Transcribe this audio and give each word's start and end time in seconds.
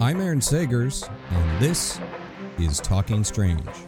I'm 0.00 0.20
Aaron 0.20 0.40
Sagers, 0.40 1.10
and 1.30 1.60
this 1.60 2.00
is 2.58 2.80
Talking 2.80 3.24
Strange. 3.24 3.87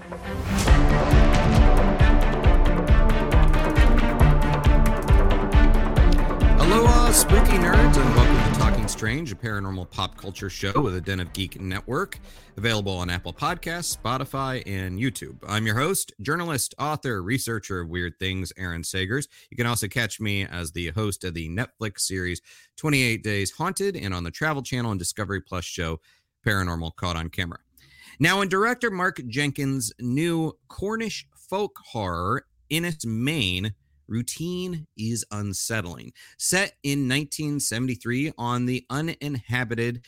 Spooky 7.12 7.58
nerds, 7.58 7.96
and 7.96 8.14
welcome 8.14 8.52
to 8.52 8.60
Talking 8.60 8.86
Strange, 8.86 9.32
a 9.32 9.34
paranormal 9.34 9.90
pop 9.90 10.16
culture 10.16 10.48
show 10.48 10.80
with 10.80 10.94
a 10.94 11.00
Den 11.00 11.18
of 11.18 11.32
Geek 11.32 11.60
network, 11.60 12.20
available 12.56 12.92
on 12.92 13.10
Apple 13.10 13.32
Podcasts, 13.32 13.96
Spotify, 13.96 14.62
and 14.64 14.96
YouTube. 14.96 15.36
I'm 15.48 15.66
your 15.66 15.74
host, 15.74 16.12
journalist, 16.22 16.72
author, 16.78 17.20
researcher 17.20 17.80
of 17.80 17.88
weird 17.88 18.16
things, 18.20 18.52
Aaron 18.56 18.82
Sagers. 18.82 19.26
You 19.50 19.56
can 19.56 19.66
also 19.66 19.88
catch 19.88 20.20
me 20.20 20.44
as 20.46 20.70
the 20.70 20.90
host 20.90 21.24
of 21.24 21.34
the 21.34 21.48
Netflix 21.48 22.02
series 22.02 22.40
28 22.76 23.24
Days 23.24 23.50
Haunted 23.50 23.96
and 23.96 24.14
on 24.14 24.22
the 24.22 24.30
Travel 24.30 24.62
Channel 24.62 24.92
and 24.92 24.98
Discovery 25.00 25.40
Plus 25.40 25.64
show 25.64 25.98
Paranormal 26.46 26.94
Caught 26.94 27.16
on 27.16 27.28
Camera. 27.28 27.58
Now, 28.20 28.40
in 28.40 28.48
director 28.48 28.88
Mark 28.88 29.20
Jenkins' 29.26 29.92
new 29.98 30.52
Cornish 30.68 31.26
folk 31.34 31.76
horror, 31.90 32.44
Enys 32.70 33.04
Men, 33.04 33.74
routine 34.10 34.86
is 34.98 35.24
unsettling. 35.30 36.12
Set 36.36 36.74
in 36.82 37.08
1973 37.08 38.32
on 38.36 38.66
the 38.66 38.84
uninhabited 38.90 40.04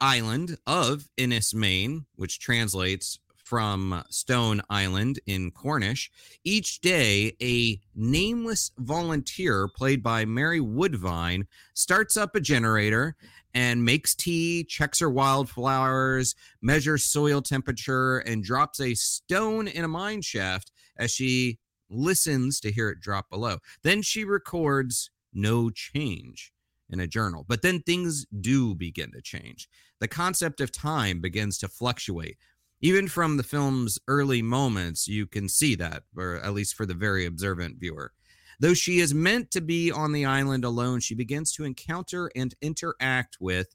island 0.00 0.56
of 0.66 1.08
Enys 1.18 1.52
Men, 1.52 2.06
which 2.16 2.40
translates 2.40 3.18
from 3.50 4.04
Stone 4.10 4.62
Island 4.70 5.18
in 5.26 5.50
Cornish. 5.50 6.08
Each 6.44 6.80
day, 6.80 7.36
a 7.42 7.80
nameless 7.96 8.70
volunteer, 8.78 9.66
played 9.66 10.04
by 10.04 10.24
Mary 10.24 10.60
Woodvine, 10.60 11.48
starts 11.74 12.16
up 12.16 12.36
a 12.36 12.40
generator 12.40 13.16
and 13.52 13.84
makes 13.84 14.14
tea, 14.14 14.62
checks 14.62 15.00
her 15.00 15.10
wildflowers, 15.10 16.36
measures 16.62 17.04
soil 17.04 17.42
temperature, 17.42 18.18
and 18.18 18.44
drops 18.44 18.80
a 18.80 18.94
stone 18.94 19.66
in 19.66 19.82
a 19.82 19.88
mine 19.88 20.22
shaft 20.22 20.70
as 20.96 21.10
she 21.10 21.58
listens 21.90 22.60
to 22.60 22.72
hear 22.72 22.88
it 22.88 23.00
drop 23.00 23.28
below. 23.28 23.58
Then 23.82 24.02
she 24.02 24.24
records 24.24 25.10
no 25.32 25.70
change 25.70 26.52
in 26.88 27.00
a 27.00 27.06
journal. 27.06 27.44
But 27.46 27.62
then 27.62 27.80
things 27.80 28.26
do 28.40 28.74
begin 28.74 29.12
to 29.12 29.22
change. 29.22 29.68
The 30.00 30.08
concept 30.08 30.60
of 30.60 30.72
time 30.72 31.20
begins 31.20 31.58
to 31.58 31.68
fluctuate. 31.68 32.36
Even 32.80 33.08
from 33.08 33.36
the 33.36 33.42
film's 33.42 33.98
early 34.08 34.42
moments, 34.42 35.06
you 35.06 35.26
can 35.26 35.48
see 35.48 35.74
that, 35.76 36.02
or 36.16 36.36
at 36.36 36.54
least 36.54 36.74
for 36.74 36.86
the 36.86 36.94
very 36.94 37.26
observant 37.26 37.78
viewer. 37.78 38.12
Though 38.58 38.74
she 38.74 39.00
is 39.00 39.14
meant 39.14 39.50
to 39.52 39.60
be 39.60 39.90
on 39.90 40.12
the 40.12 40.24
island 40.24 40.64
alone, 40.64 41.00
she 41.00 41.14
begins 41.14 41.52
to 41.52 41.64
encounter 41.64 42.30
and 42.34 42.54
interact 42.60 43.38
with 43.40 43.74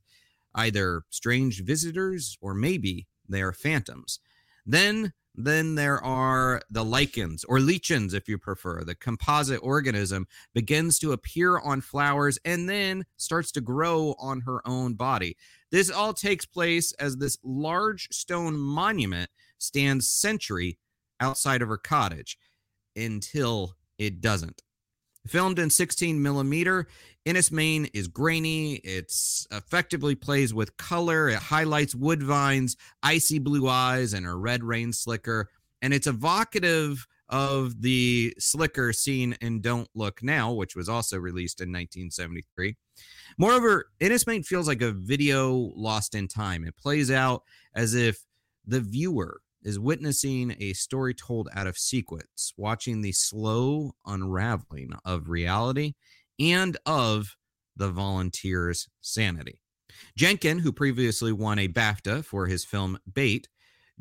either 0.54 1.04
strange 1.10 1.64
visitors 1.64 2.38
or 2.42 2.54
maybe 2.54 3.08
they 3.28 3.42
are 3.42 3.52
phantoms. 3.52 4.20
Then 4.66 5.14
then 5.38 5.76
there 5.76 6.04
are 6.04 6.62
the 6.70 6.84
lichens 6.84 7.44
or 7.44 7.60
lichens, 7.60 8.14
if 8.14 8.28
you 8.28 8.38
prefer. 8.38 8.84
The 8.84 8.96
composite 8.96 9.60
organism 9.62 10.28
begins 10.54 11.00
to 11.00 11.12
appear 11.12 11.60
on 11.60 11.82
flowers 11.82 12.40
and 12.46 12.70
then 12.70 13.06
starts 13.18 13.52
to 13.54 13.62
grow 13.62 14.16
on 14.20 14.42
her 14.42 14.66
own 14.68 14.94
body. 14.94 15.38
This 15.72 15.90
all 15.90 16.14
takes 16.14 16.46
place 16.46 16.94
as 16.94 17.18
this 17.18 17.38
large 17.44 18.08
stone 18.12 18.58
monument 18.58 19.30
stands 19.58 20.10
sentry 20.10 20.80
outside 21.20 21.62
of 21.62 21.70
her 21.70 21.78
cottage 21.78 22.38
until 22.96 23.76
it 23.98 24.22
doesn't. 24.22 24.62
Filmed 25.28 25.60
in 25.60 25.70
16 25.70 26.22
millimeter, 26.22 26.88
Enys 27.26 27.52
Men 27.52 27.88
is 27.94 28.08
grainy. 28.08 28.76
It's 28.76 29.48
effectively 29.52 30.14
plays 30.14 30.54
with 30.54 30.78
color. 30.78 31.30
It 31.30 31.40
highlights 31.40 31.96
Woodvine's 31.96 32.78
icy 33.02 33.40
blue 33.40 33.68
eyes 33.68 34.14
and 34.14 34.26
her 34.26 34.38
red 34.38 34.64
rain 34.64 34.94
slicker. 34.94 35.50
And 35.82 35.94
it's 35.94 36.08
evocative 36.08 37.08
of 37.30 37.82
the 37.82 38.36
slicker 38.38 38.94
seen 38.94 39.36
in 39.42 39.62
Don't 39.62 39.90
Look 39.96 40.22
Now, 40.22 40.54
which 40.54 40.76
was 40.76 40.88
also 40.88 41.18
released 41.18 41.60
in 41.60 41.70
1973. 41.70 42.76
Moreover, 43.38 43.88
Enys 44.00 44.28
Men 44.28 44.44
feels 44.44 44.68
like 44.68 44.84
a 44.84 44.92
video 44.92 45.72
lost 45.76 46.14
in 46.14 46.28
time. 46.28 46.64
It 46.64 46.78
plays 46.78 47.10
out 47.10 47.44
as 47.74 47.96
if 47.96 48.24
the 48.68 48.80
viewer 48.80 49.42
is 49.66 49.80
witnessing 49.80 50.56
a 50.60 50.72
story 50.74 51.14
told 51.14 51.50
out 51.54 51.68
of 51.68 51.78
sequence, 51.78 52.54
watching 52.56 53.02
the 53.02 53.12
slow 53.12 53.92
unraveling 54.06 54.92
of 55.04 55.28
reality 55.28 55.94
and 56.40 56.78
of 56.86 57.36
the 57.76 57.90
volunteer's 57.90 58.88
sanity. 59.02 59.60
Jenkin, 60.16 60.60
who 60.60 60.72
previously 60.72 61.32
won 61.32 61.60
a 61.60 61.68
BAFTA 61.68 62.24
for 62.24 62.46
his 62.46 62.64
film 62.64 62.98
Bait, 63.12 63.50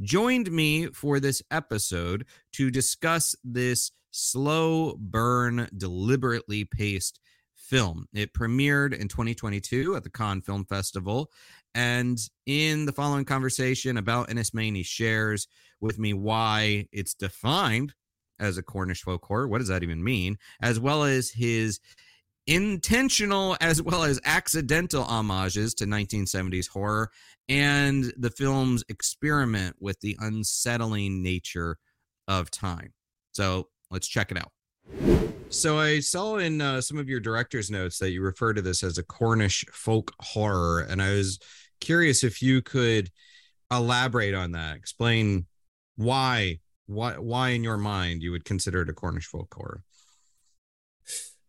joined 0.01 0.53
me 0.53 0.87
for 0.89 1.19
this 1.19 1.43
episode 1.51 2.27
to 2.53 2.71
discuss 2.71 3.35
this 3.43 3.91
slow 4.11 4.97
burn, 4.99 5.69
deliberately 5.77 6.65
paced 6.65 7.21
film. 7.57 8.07
It 8.13 8.35
premiered 8.35 8.93
in 8.93 9.09
2022 9.09 9.97
at 9.97 10.05
the 10.05 10.11
Cannes 10.11 10.43
Film 10.43 10.65
Festival. 10.67 11.31
And 11.75 12.19
in 12.47 12.87
the 12.87 12.93
following 12.93 13.25
conversation 13.25 13.97
about 13.97 14.29
Enys 14.29 14.55
Men, 14.55 14.75
he 14.75 14.83
shares 14.83 15.49
with 15.81 15.99
me 15.99 16.13
why 16.13 16.87
it's 16.93 17.15
defined 17.15 17.95
as 18.39 18.59
a 18.59 18.63
Cornish 18.63 19.03
folk 19.03 19.25
horror. 19.25 19.49
What 19.49 19.59
does 19.59 19.69
that 19.69 19.83
even 19.83 20.03
mean? 20.03 20.37
As 20.61 20.79
well 20.79 21.05
as 21.05 21.31
his 21.31 21.81
intentional 22.47 23.57
as 23.63 23.81
well 23.81 24.05
as 24.05 24.21
accidental 24.27 25.03
homages 25.03 25.73
to 25.73 25.87
1970s 25.87 26.69
horror 26.69 27.11
and 27.49 28.13
the 28.19 28.29
film's 28.29 28.85
experiment 28.91 29.77
with 29.81 29.99
the 30.01 30.15
unsettling 30.21 31.23
nature 31.23 31.79
of 32.29 32.51
time. 32.51 32.93
So 33.33 33.69
let's 33.91 34.09
check 34.09 34.31
it 34.31 34.37
out. 34.37 34.53
So 35.49 35.79
I 35.79 36.01
saw 36.01 36.37
in 36.37 36.61
uh, 36.61 36.81
some 36.81 36.99
of 36.99 37.09
your 37.09 37.21
director's 37.21 37.71
notes 37.71 37.99
that 37.99 38.11
you 38.11 38.23
refer 38.23 38.53
to 38.55 38.63
this 38.63 38.83
as 38.83 38.99
a 38.99 39.03
Cornish 39.03 39.65
folk 39.73 40.13
horror, 40.21 40.81
and 40.81 41.01
I 41.01 41.11
was 41.11 41.39
curious 41.85 42.25
if 42.25 42.41
you 42.43 42.63
could 42.63 43.11
elaborate 43.71 44.35
on 44.35 44.53
that. 44.53 44.77
Explain 44.77 45.47
why, 45.97 46.59
why, 46.87 47.13
why 47.19 47.51
in 47.51 47.63
your 47.63 47.77
mind 47.77 48.23
you 48.23 48.33
would 48.33 48.45
consider 48.45 48.83
it 48.83 48.89
a 48.89 48.93
Cornish 48.93 49.27
folk 49.27 49.53
horror. 49.55 49.83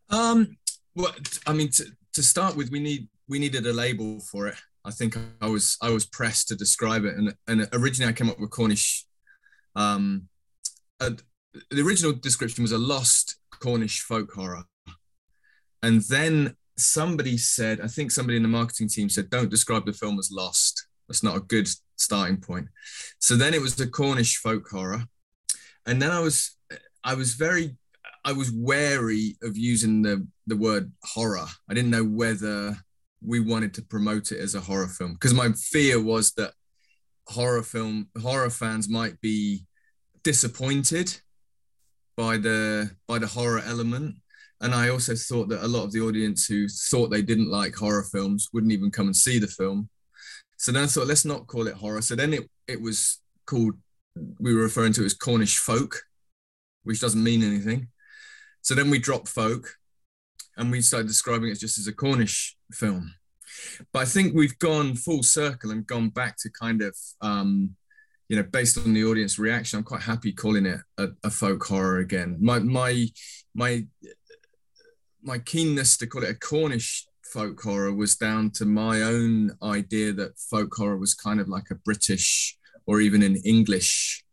Um, 0.09 0.57
well, 0.95 1.13
I 1.47 1.53
mean, 1.53 1.69
to, 1.71 1.85
to 2.13 2.23
start 2.23 2.55
with, 2.55 2.69
we 2.71 2.79
need 2.79 3.07
we 3.27 3.39
needed 3.39 3.65
a 3.65 3.73
label 3.73 4.19
for 4.19 4.47
it. 4.47 4.55
I 4.83 4.91
think 4.91 5.17
I 5.41 5.47
was 5.47 5.77
I 5.81 5.89
was 5.89 6.05
pressed 6.05 6.47
to 6.49 6.55
describe 6.55 7.05
it, 7.05 7.15
and 7.15 7.33
and 7.47 7.67
originally 7.73 8.09
I 8.09 8.13
came 8.13 8.29
up 8.29 8.39
with 8.39 8.51
Cornish. 8.51 9.05
Um, 9.75 10.29
a, 10.99 11.11
the 11.71 11.81
original 11.81 12.13
description 12.13 12.61
was 12.61 12.71
a 12.71 12.77
lost 12.77 13.37
Cornish 13.49 14.01
folk 14.01 14.31
horror, 14.31 14.65
and 15.81 16.01
then 16.03 16.55
somebody 16.77 17.37
said, 17.37 17.81
I 17.81 17.87
think 17.87 18.11
somebody 18.11 18.37
in 18.37 18.43
the 18.43 18.49
marketing 18.49 18.89
team 18.89 19.09
said, 19.09 19.29
"Don't 19.29 19.49
describe 19.49 19.85
the 19.85 19.93
film 19.93 20.19
as 20.19 20.31
lost. 20.31 20.87
That's 21.07 21.23
not 21.23 21.37
a 21.37 21.41
good 21.41 21.67
starting 21.95 22.37
point." 22.37 22.67
So 23.19 23.35
then 23.35 23.53
it 23.53 23.61
was 23.61 23.75
the 23.75 23.87
Cornish 23.87 24.37
folk 24.37 24.67
horror, 24.69 25.05
and 25.85 26.01
then 26.01 26.11
I 26.11 26.19
was 26.19 26.57
I 27.03 27.13
was 27.13 27.33
very 27.33 27.77
I 28.23 28.33
was 28.33 28.51
wary 28.51 29.37
of 29.43 29.57
using 29.57 30.01
the 30.01 30.27
the 30.47 30.57
word 30.57 30.91
horror. 31.03 31.47
I 31.69 31.73
didn't 31.73 31.91
know 31.91 32.03
whether 32.03 32.77
we 33.21 33.39
wanted 33.39 33.73
to 33.75 33.81
promote 33.81 34.31
it 34.31 34.39
as 34.39 34.55
a 34.55 34.61
horror 34.61 34.87
film 34.87 35.13
because 35.13 35.33
my 35.33 35.51
fear 35.53 36.01
was 36.01 36.33
that 36.33 36.53
horror 37.27 37.63
film 37.63 38.09
horror 38.21 38.49
fans 38.49 38.89
might 38.89 39.19
be 39.21 39.65
disappointed 40.23 41.21
by 42.17 42.37
the 42.37 42.91
by 43.07 43.19
the 43.19 43.27
horror 43.27 43.61
element 43.65 44.15
and 44.61 44.73
i 44.73 44.89
also 44.89 45.15
thought 45.15 45.49
that 45.49 45.63
a 45.63 45.67
lot 45.67 45.83
of 45.83 45.91
the 45.91 46.01
audience 46.01 46.45
who 46.45 46.67
thought 46.67 47.09
they 47.09 47.21
didn't 47.21 47.49
like 47.49 47.75
horror 47.75 48.03
films 48.03 48.49
wouldn't 48.53 48.73
even 48.73 48.91
come 48.91 49.07
and 49.07 49.15
see 49.15 49.39
the 49.39 49.47
film 49.47 49.89
so 50.57 50.71
then 50.71 50.83
i 50.83 50.87
thought 50.87 51.07
let's 51.07 51.25
not 51.25 51.47
call 51.47 51.67
it 51.67 51.75
horror 51.75 52.01
so 52.01 52.15
then 52.15 52.33
it 52.33 52.49
it 52.67 52.81
was 52.81 53.19
called 53.45 53.73
we 54.39 54.53
were 54.55 54.61
referring 54.61 54.93
to 54.93 55.01
it 55.01 55.05
as 55.05 55.13
cornish 55.13 55.57
folk 55.57 56.01
which 56.83 57.01
doesn't 57.01 57.23
mean 57.23 57.43
anything 57.43 57.87
so 58.61 58.73
then 58.73 58.89
we 58.89 58.97
dropped 58.97 59.27
folk 59.27 59.75
and 60.57 60.71
we 60.71 60.81
started 60.81 61.07
describing 61.07 61.49
it 61.49 61.59
just 61.59 61.77
as 61.77 61.87
a 61.87 61.93
Cornish 61.93 62.55
film. 62.71 63.13
But 63.93 63.99
I 63.99 64.05
think 64.05 64.33
we've 64.33 64.57
gone 64.59 64.95
full 64.95 65.23
circle 65.23 65.71
and 65.71 65.87
gone 65.87 66.09
back 66.09 66.37
to 66.39 66.49
kind 66.49 66.81
of, 66.81 66.95
um, 67.21 67.75
you 68.27 68.35
know, 68.35 68.43
based 68.43 68.77
on 68.77 68.93
the 68.93 69.05
audience 69.05 69.37
reaction, 69.37 69.77
I'm 69.77 69.85
quite 69.85 70.01
happy 70.01 70.31
calling 70.31 70.65
it 70.65 70.79
a, 70.97 71.09
a 71.23 71.29
folk 71.29 71.63
horror 71.63 71.99
again. 71.99 72.37
My 72.41 72.59
my 72.59 73.07
my 73.53 73.85
my 75.25 75.39
keenness 75.39 75.97
to 75.97 76.07
call 76.07 76.23
it 76.23 76.29
a 76.29 76.35
Cornish 76.35 77.07
folk 77.33 77.59
horror 77.61 77.93
was 77.93 78.15
down 78.15 78.51
to 78.51 78.65
my 78.65 79.01
own 79.01 79.51
idea 79.63 80.13
that 80.13 80.37
folk 80.37 80.73
horror 80.75 80.97
was 80.97 81.13
kind 81.13 81.39
of 81.39 81.49
like 81.49 81.69
a 81.71 81.75
British 81.75 82.57
or 82.85 83.01
even 83.01 83.23
an 83.23 83.35
English 83.37 84.23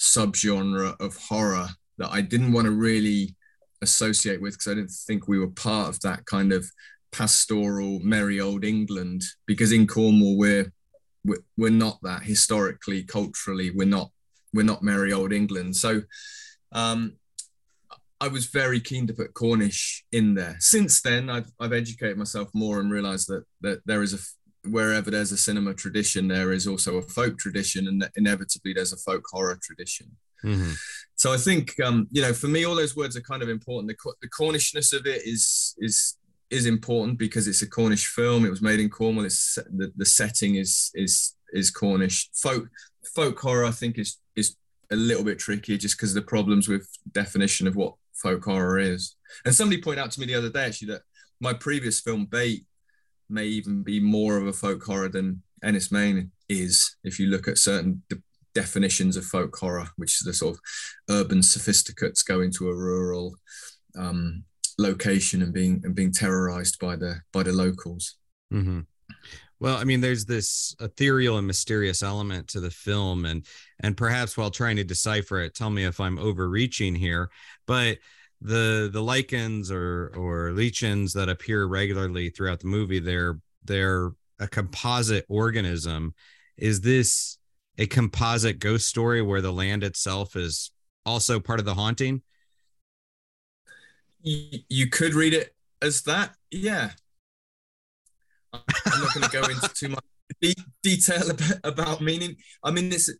subgenre 0.00 0.98
of 1.00 1.16
horror 1.16 1.68
that 1.98 2.10
I 2.10 2.22
didn't 2.22 2.52
want 2.52 2.64
to 2.64 2.72
really 2.72 3.36
associate 3.82 4.40
with 4.40 4.54
because 4.54 4.72
I 4.72 4.74
didn't 4.74 4.90
think 4.90 5.28
we 5.28 5.38
were 5.38 5.50
part 5.50 5.88
of 5.88 6.00
that 6.00 6.24
kind 6.26 6.52
of 6.52 6.70
pastoral 7.12 8.00
merry 8.00 8.40
old 8.40 8.64
England. 8.64 9.22
Because 9.46 9.72
in 9.72 9.86
Cornwall 9.86 10.38
we're 10.38 10.72
we're, 11.56 11.70
not 11.70 11.98
that. 12.02 12.22
Historically 12.22 13.02
culturally 13.02 13.70
we're 13.70 13.86
not 13.86 14.10
we're 14.54 14.62
not 14.62 14.82
merry 14.82 15.12
old 15.12 15.32
England. 15.32 15.76
So 15.76 16.02
um, 16.72 17.16
I 18.20 18.28
was 18.28 18.46
very 18.46 18.80
keen 18.80 19.06
to 19.06 19.14
put 19.14 19.34
Cornish 19.34 20.04
in 20.10 20.34
there. 20.34 20.56
Since 20.58 21.02
then, 21.02 21.30
I've, 21.30 21.50
I've 21.60 21.72
educated 21.72 22.18
myself 22.18 22.48
more 22.52 22.80
and 22.80 22.90
realized 22.90 23.28
that 23.28 23.44
that 23.60 23.80
there 23.86 24.02
is 24.02 24.14
a 24.14 24.18
wherever 24.68 25.10
there's 25.10 25.32
a 25.32 25.36
cinema 25.36 25.72
tradition, 25.74 26.28
there 26.28 26.52
is 26.52 26.66
also 26.66 26.96
a 26.96 27.02
folk 27.02 27.38
tradition, 27.38 27.86
and 27.86 28.08
inevitably 28.16 28.72
there's 28.72 28.92
a 28.92 28.96
folk 28.96 29.24
horror 29.30 29.58
tradition. 29.62 30.16
Mm-hmm. 30.44 30.72
So 31.16 31.32
I 31.32 31.36
think 31.36 31.78
um, 31.80 32.08
you 32.10 32.22
know, 32.22 32.32
for 32.32 32.48
me, 32.48 32.64
all 32.64 32.76
those 32.76 32.96
words 32.96 33.16
are 33.16 33.20
kind 33.20 33.42
of 33.42 33.48
important. 33.48 33.88
The, 33.88 34.12
the 34.22 34.28
Cornishness 34.28 34.92
of 34.92 35.06
it 35.06 35.22
is 35.24 35.74
is 35.78 36.16
is 36.50 36.66
important 36.66 37.18
because 37.18 37.46
it's 37.46 37.62
a 37.62 37.68
Cornish 37.68 38.06
film. 38.06 38.44
It 38.44 38.50
was 38.50 38.62
made 38.62 38.80
in 38.80 38.88
Cornwall. 38.88 39.26
It's 39.26 39.54
the, 39.54 39.92
the 39.96 40.06
setting 40.06 40.56
is 40.56 40.90
is 40.94 41.36
is 41.52 41.70
Cornish. 41.70 42.30
Folk 42.34 42.68
folk 43.14 43.38
horror, 43.38 43.64
I 43.64 43.70
think, 43.72 43.98
is 43.98 44.18
is 44.36 44.56
a 44.90 44.96
little 44.96 45.24
bit 45.24 45.38
tricky 45.38 45.76
just 45.76 45.96
because 45.96 46.10
of 46.10 46.22
the 46.22 46.28
problems 46.28 46.68
with 46.68 46.88
definition 47.12 47.66
of 47.66 47.76
what 47.76 47.94
folk 48.22 48.44
horror 48.44 48.78
is. 48.78 49.16
And 49.44 49.54
somebody 49.54 49.82
pointed 49.82 50.02
out 50.02 50.10
to 50.12 50.20
me 50.20 50.26
the 50.26 50.34
other 50.34 50.50
day 50.50 50.64
actually 50.64 50.88
that 50.88 51.02
my 51.40 51.52
previous 51.52 52.00
film 52.00 52.26
Bait 52.26 52.64
may 53.28 53.44
even 53.44 53.82
be 53.82 54.00
more 54.00 54.36
of 54.36 54.46
a 54.46 54.52
folk 54.52 54.82
horror 54.82 55.08
than 55.08 55.42
Enys 55.64 55.92
Men 55.92 56.30
is 56.48 56.96
if 57.04 57.18
you 57.18 57.26
look 57.26 57.48
at 57.48 57.58
certain 57.58 58.02
de- 58.08 58.22
definitions 58.54 59.16
of 59.16 59.24
folk 59.24 59.56
horror, 59.56 59.88
which 59.96 60.12
is 60.12 60.24
the 60.24 60.32
sort 60.32 60.54
of 60.54 60.60
urban 61.10 61.42
sophisticates 61.42 62.22
going 62.22 62.50
to 62.52 62.68
a 62.68 62.74
rural 62.74 63.36
um, 63.96 64.44
location 64.78 65.42
and 65.42 65.52
being 65.52 65.80
and 65.84 65.94
being 65.94 66.12
terrorized 66.12 66.78
by 66.78 66.96
the 66.96 67.20
by 67.32 67.42
the 67.42 67.52
locals. 67.52 68.16
Mm-hmm. 68.52 68.80
Well, 69.60 69.76
I 69.76 69.84
mean, 69.84 70.00
there's 70.00 70.24
this 70.24 70.76
ethereal 70.80 71.36
and 71.38 71.46
mysterious 71.46 72.02
element 72.02 72.48
to 72.48 72.60
the 72.60 72.70
film, 72.70 73.24
and 73.24 73.44
and 73.80 73.96
perhaps 73.96 74.36
while 74.36 74.50
trying 74.50 74.76
to 74.76 74.84
decipher 74.84 75.40
it, 75.40 75.54
tell 75.54 75.70
me 75.70 75.84
if 75.84 76.00
I'm 76.00 76.18
overreaching 76.18 76.94
here, 76.94 77.30
but 77.66 77.98
the 78.40 78.88
the 78.92 79.02
lichens 79.02 79.70
or 79.70 80.12
or 80.16 80.52
lichens 80.52 81.12
that 81.14 81.28
appear 81.28 81.66
regularly 81.66 82.30
throughout 82.30 82.60
the 82.60 82.68
movie, 82.68 83.00
they're 83.00 83.40
they're 83.64 84.12
a 84.38 84.46
composite 84.46 85.26
organism. 85.28 86.14
Is 86.56 86.80
this 86.80 87.38
a 87.78 87.86
composite 87.86 88.58
ghost 88.58 88.88
story 88.88 89.22
where 89.22 89.40
the 89.40 89.52
land 89.52 89.82
itself 89.82 90.36
is 90.36 90.70
also 91.04 91.40
part 91.40 91.58
of 91.58 91.64
the 91.64 91.74
haunting? 91.74 92.22
You 94.22 94.88
could 94.90 95.14
read 95.14 95.34
it 95.34 95.54
as 95.80 96.02
that, 96.02 96.34
yeah. 96.50 96.90
I'm 98.52 99.00
not 99.00 99.14
going 99.14 99.28
to 99.28 99.30
go 99.30 99.42
into 99.48 99.68
too 99.74 99.88
much 99.88 100.04
de- 100.40 100.54
detail 100.82 101.30
about, 101.30 101.60
about, 101.64 102.00
meaning. 102.00 102.36
I 102.62 102.70
mean, 102.70 102.88
this 102.88 103.10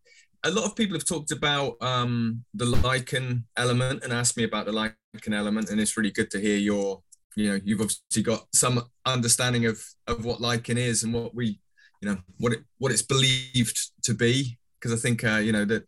a 0.45 0.51
lot 0.51 0.65
of 0.65 0.77
people 0.77 0.97
have 0.97 1.05
talked 1.05 1.33
about 1.33 1.77
um, 1.81 2.45
the 2.55 2.65
lichen 2.65 3.45
element 3.57 4.05
and 4.05 4.13
asked 4.13 4.37
me 4.37 4.45
about 4.45 4.67
the 4.67 4.73
lichen 4.73 4.95
element, 5.33 5.71
and 5.71 5.81
it's 5.81 5.97
really 5.97 6.11
good 6.11 6.31
to 6.31 6.41
hear 6.41 6.57
your. 6.57 7.03
You 7.37 7.51
know, 7.51 7.61
you've 7.63 7.81
obviously 7.81 8.23
got 8.23 8.47
some 8.53 8.83
understanding 9.05 9.67
of 9.67 9.81
of 10.07 10.25
what 10.25 10.41
lichen 10.41 10.79
is 10.79 11.05
and 11.05 11.15
what 11.15 11.35
we, 11.35 11.61
you 12.01 12.09
know, 12.09 12.19
what 12.39 12.53
it 12.53 12.61
what 12.79 12.93
it's 12.93 13.03
believed 13.03 13.79
to 14.05 14.15
be. 14.15 14.59
Because 14.81 14.99
I 14.99 15.01
think 15.01 15.25
uh, 15.25 15.37
you 15.37 15.53
know 15.53 15.65
that 15.65 15.85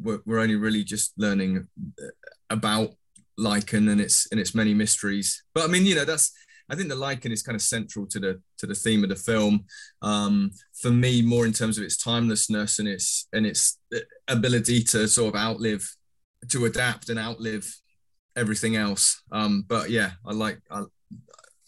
we're, 0.00 0.20
we're 0.24 0.40
only 0.40 0.56
really 0.56 0.84
just 0.84 1.12
learning 1.16 1.68
about 2.48 2.94
lichen 3.36 3.88
and 3.88 4.00
its 4.00 4.26
and 4.30 4.40
its 4.40 4.54
many 4.54 4.74
mysteries. 4.74 5.42
But 5.54 5.64
I 5.64 5.66
mean, 5.68 5.86
you 5.86 5.94
know, 5.94 6.04
that's 6.04 6.32
I 6.70 6.76
think 6.76 6.88
the 6.88 6.94
lichen 6.94 7.32
is 7.32 7.42
kind 7.42 7.56
of 7.56 7.62
central 7.62 8.06
to 8.06 8.20
the 8.20 8.40
to 8.58 8.66
the 8.66 8.74
theme 8.74 9.02
of 9.02 9.10
the 9.10 9.16
film. 9.16 9.64
Um, 10.02 10.52
for 10.80 10.90
me, 10.90 11.20
more 11.20 11.44
in 11.44 11.52
terms 11.52 11.76
of 11.76 11.84
its 11.84 11.96
timelessness 11.96 12.78
and 12.78 12.88
its 12.88 13.28
and 13.32 13.44
its 13.44 13.78
ability 14.28 14.84
to 14.84 15.08
sort 15.08 15.34
of 15.34 15.40
outlive, 15.40 15.88
to 16.48 16.64
adapt 16.66 17.08
and 17.08 17.18
outlive 17.18 17.68
everything 18.36 18.76
else. 18.76 19.22
Um, 19.32 19.64
but 19.66 19.90
yeah, 19.90 20.12
I 20.24 20.32
like 20.32 20.60
I, 20.70 20.84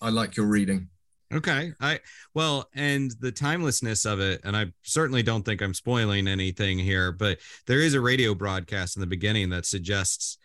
I 0.00 0.10
like 0.10 0.37
your 0.37 0.46
reading. 0.46 0.88
Okay. 1.34 1.72
I 1.81 1.98
well, 2.34 2.69
and 2.75 3.10
the 3.20 3.32
timelessness 3.32 4.05
of 4.05 4.20
it, 4.20 4.43
and 4.44 4.56
I 4.56 4.66
certainly 4.82 5.22
don't 5.22 5.44
think 5.44 5.62
I'm 5.62 5.75
spoiling 5.75 6.28
anything 6.28 6.78
here, 6.78 7.10
but 7.10 7.38
there 7.66 7.81
is 7.81 7.94
a 7.94 8.00
radio 8.00 8.34
broadcast 8.34 8.96
in 8.96 9.00
the 9.00 9.06
beginning 9.06 9.48
that 9.50 9.64
suggests 9.64 10.38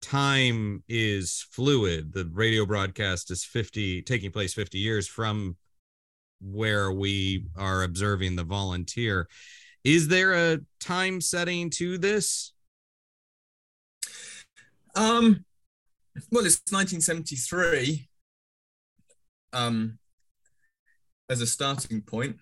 time 0.00 0.82
is 0.88 1.46
fluid. 1.50 2.12
The 2.12 2.30
radio 2.32 2.64
broadcast 2.66 3.30
is 3.30 3.44
50 3.44 4.02
taking 4.02 4.30
place 4.30 4.54
50 4.54 4.78
years 4.78 5.08
from 5.08 5.56
where 6.40 6.92
we 6.92 7.46
are 7.56 7.82
observing 7.82 8.36
the 8.36 8.44
volunteer. 8.44 9.28
Is 9.84 10.08
there 10.08 10.52
a 10.52 10.60
time 10.80 11.20
setting 11.20 11.70
to 11.70 11.98
this? 11.98 12.52
Um 14.94 15.44
well 16.32 16.44
it's 16.44 16.60
1973 16.72 18.08
um 19.52 19.98
as 21.28 21.40
a 21.40 21.46
starting 21.46 22.02
point 22.02 22.36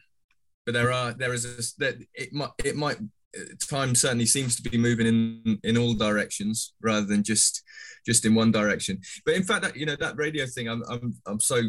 but 0.65 0.73
there 0.73 0.91
are 0.91 1.13
there 1.13 1.35
is 1.35 1.45
a 1.45 1.57
that 1.79 1.97
it 2.15 2.33
might 2.33 2.51
it 2.65 2.75
might 2.75 2.99
time 3.69 3.95
certainly 3.95 4.27
seems 4.27 4.57
to 4.57 4.69
be 4.69 4.79
moving 4.79 5.07
in 5.07 5.59
in 5.63 5.77
all 5.77 5.95
directions 5.95 6.75
rather 6.83 7.07
than 7.07 7.23
just 7.23 7.63
just 8.05 8.25
in 8.25 8.35
one 8.35 8.53
direction. 8.53 9.01
But 9.25 9.35
in 9.35 9.43
fact 9.43 9.63
that 9.63 9.77
you 9.77 9.87
know 9.87 9.97
that 9.97 10.17
radio 10.17 10.47
thing 10.47 10.69
i'm 10.69 10.83
i'm, 10.89 11.15
I'm 11.27 11.41
so 11.41 11.63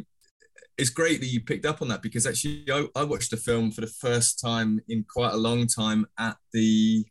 it's 0.77 0.89
great 0.91 1.19
that 1.21 1.27
you 1.27 1.41
picked 1.41 1.65
up 1.65 1.81
on 1.81 1.87
that 1.87 2.03
because 2.03 2.27
actually 2.27 2.65
I, 2.71 2.86
I 2.95 3.03
watched 3.03 3.31
the 3.31 3.38
film 3.38 3.71
for 3.71 3.81
the 3.81 3.88
first 3.88 4.39
time 4.39 4.79
in 4.88 5.05
quite 5.12 5.33
a 5.33 5.38
long 5.38 5.65
time 5.65 6.05
at 6.19 6.38
the 6.53 7.05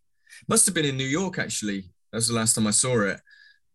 must 0.49 0.67
have 0.67 0.75
been 0.75 0.85
in 0.85 0.97
new 0.97 1.05
york 1.05 1.39
actually. 1.39 1.91
That 2.13 2.19
was 2.19 2.29
the 2.29 2.35
last 2.35 2.55
time 2.55 2.67
i 2.67 2.71
saw 2.71 3.01
it. 3.03 3.21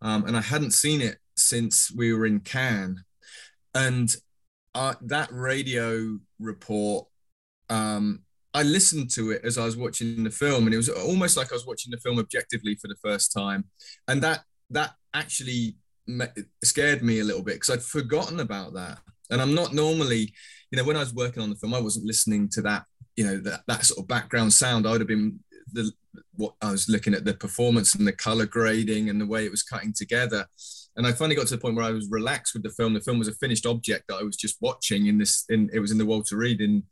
Um, 0.01 0.25
and 0.25 0.37
i 0.37 0.41
hadn't 0.41 0.71
seen 0.71 1.01
it 1.01 1.17
since 1.35 1.91
we 1.91 2.13
were 2.13 2.25
in 2.25 2.39
cannes. 2.39 3.03
And 3.73 4.13
uh, 4.73 4.95
that 5.01 5.29
radio 5.31 6.19
report 6.39 7.07
um, 7.69 8.23
I 8.53 8.63
listened 8.63 9.09
to 9.11 9.31
it 9.31 9.41
as 9.43 9.57
I 9.57 9.65
was 9.65 9.77
watching 9.77 10.23
the 10.23 10.31
film, 10.31 10.65
and 10.65 10.73
it 10.73 10.77
was 10.77 10.89
almost 10.89 11.37
like 11.37 11.51
I 11.51 11.55
was 11.55 11.65
watching 11.65 11.91
the 11.91 11.97
film 11.97 12.19
objectively 12.19 12.75
for 12.75 12.87
the 12.87 12.97
first 13.03 13.31
time, 13.31 13.65
and 14.07 14.21
that 14.23 14.43
that 14.71 14.93
actually 15.13 15.77
scared 16.63 17.03
me 17.03 17.19
a 17.19 17.23
little 17.23 17.43
bit 17.43 17.55
because 17.55 17.69
I'd 17.69 17.83
forgotten 17.83 18.39
about 18.39 18.73
that. 18.73 18.99
And 19.29 19.41
I'm 19.41 19.55
not 19.55 19.73
normally, 19.73 20.33
you 20.71 20.77
know, 20.77 20.83
when 20.83 20.97
I 20.97 20.99
was 20.99 21.13
working 21.13 21.41
on 21.41 21.49
the 21.49 21.55
film, 21.55 21.73
I 21.73 21.79
wasn't 21.79 22.05
listening 22.05 22.49
to 22.49 22.61
that, 22.63 22.83
you 23.15 23.25
know, 23.25 23.37
that 23.37 23.61
that 23.67 23.85
sort 23.85 23.99
of 23.99 24.07
background 24.07 24.51
sound. 24.51 24.85
I 24.85 24.91
would 24.91 25.01
have 25.01 25.07
been 25.07 25.39
the 25.71 25.91
what 26.35 26.53
I 26.61 26.71
was 26.71 26.89
looking 26.89 27.13
at 27.13 27.23
the 27.23 27.33
performance 27.33 27.95
and 27.95 28.05
the 28.05 28.11
color 28.11 28.45
grading 28.45 29.09
and 29.09 29.21
the 29.21 29.27
way 29.27 29.45
it 29.45 29.51
was 29.51 29.63
cutting 29.63 29.93
together. 29.93 30.45
And 30.97 31.07
I 31.07 31.13
finally 31.13 31.35
got 31.35 31.47
to 31.47 31.55
the 31.55 31.61
point 31.61 31.75
where 31.75 31.85
I 31.85 31.91
was 31.91 32.09
relaxed 32.09 32.53
with 32.53 32.63
the 32.63 32.69
film. 32.69 32.93
The 32.93 33.01
film 33.01 33.19
was 33.19 33.29
a 33.29 33.35
finished 33.35 33.65
object 33.65 34.05
that 34.07 34.15
I 34.15 34.23
was 34.23 34.35
just 34.35 34.57
watching 34.59 35.05
in 35.05 35.17
this. 35.17 35.45
In 35.49 35.69
it 35.73 35.79
was 35.79 35.91
in 35.91 35.97
the 35.97 36.05
Walter 36.05 36.35
Reade 36.35 36.61
in 36.61 36.83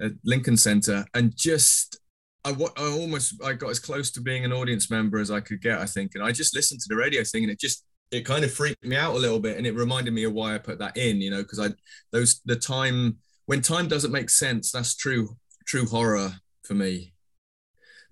at 0.00 0.12
Lincoln 0.24 0.56
Center, 0.56 1.04
and 1.14 1.36
just 1.36 1.98
I, 2.44 2.50
I 2.50 2.82
almost 2.82 3.34
I 3.44 3.52
got 3.52 3.70
as 3.70 3.78
close 3.78 4.10
to 4.12 4.20
being 4.20 4.44
an 4.44 4.52
audience 4.52 4.90
member 4.90 5.18
as 5.18 5.30
I 5.30 5.40
could 5.40 5.60
get, 5.60 5.78
I 5.78 5.86
think, 5.86 6.12
and 6.14 6.24
I 6.24 6.32
just 6.32 6.54
listened 6.54 6.80
to 6.80 6.86
the 6.88 6.96
radio 6.96 7.22
thing, 7.24 7.44
and 7.44 7.52
it 7.52 7.60
just 7.60 7.84
it 8.10 8.24
kind 8.24 8.44
of 8.44 8.52
freaked 8.52 8.84
me 8.84 8.96
out 8.96 9.14
a 9.14 9.18
little 9.18 9.40
bit, 9.40 9.56
and 9.56 9.66
it 9.66 9.74
reminded 9.74 10.14
me 10.14 10.24
of 10.24 10.32
why 10.32 10.54
I 10.54 10.58
put 10.58 10.78
that 10.78 10.96
in, 10.96 11.20
you 11.20 11.30
know, 11.30 11.42
because 11.42 11.60
I 11.60 11.68
those 12.12 12.40
the 12.44 12.56
time 12.56 13.18
when 13.46 13.60
time 13.60 13.88
doesn't 13.88 14.12
make 14.12 14.30
sense, 14.30 14.72
that's 14.72 14.96
true 14.96 15.36
true 15.66 15.86
horror 15.86 16.32
for 16.64 16.74
me. 16.74 17.14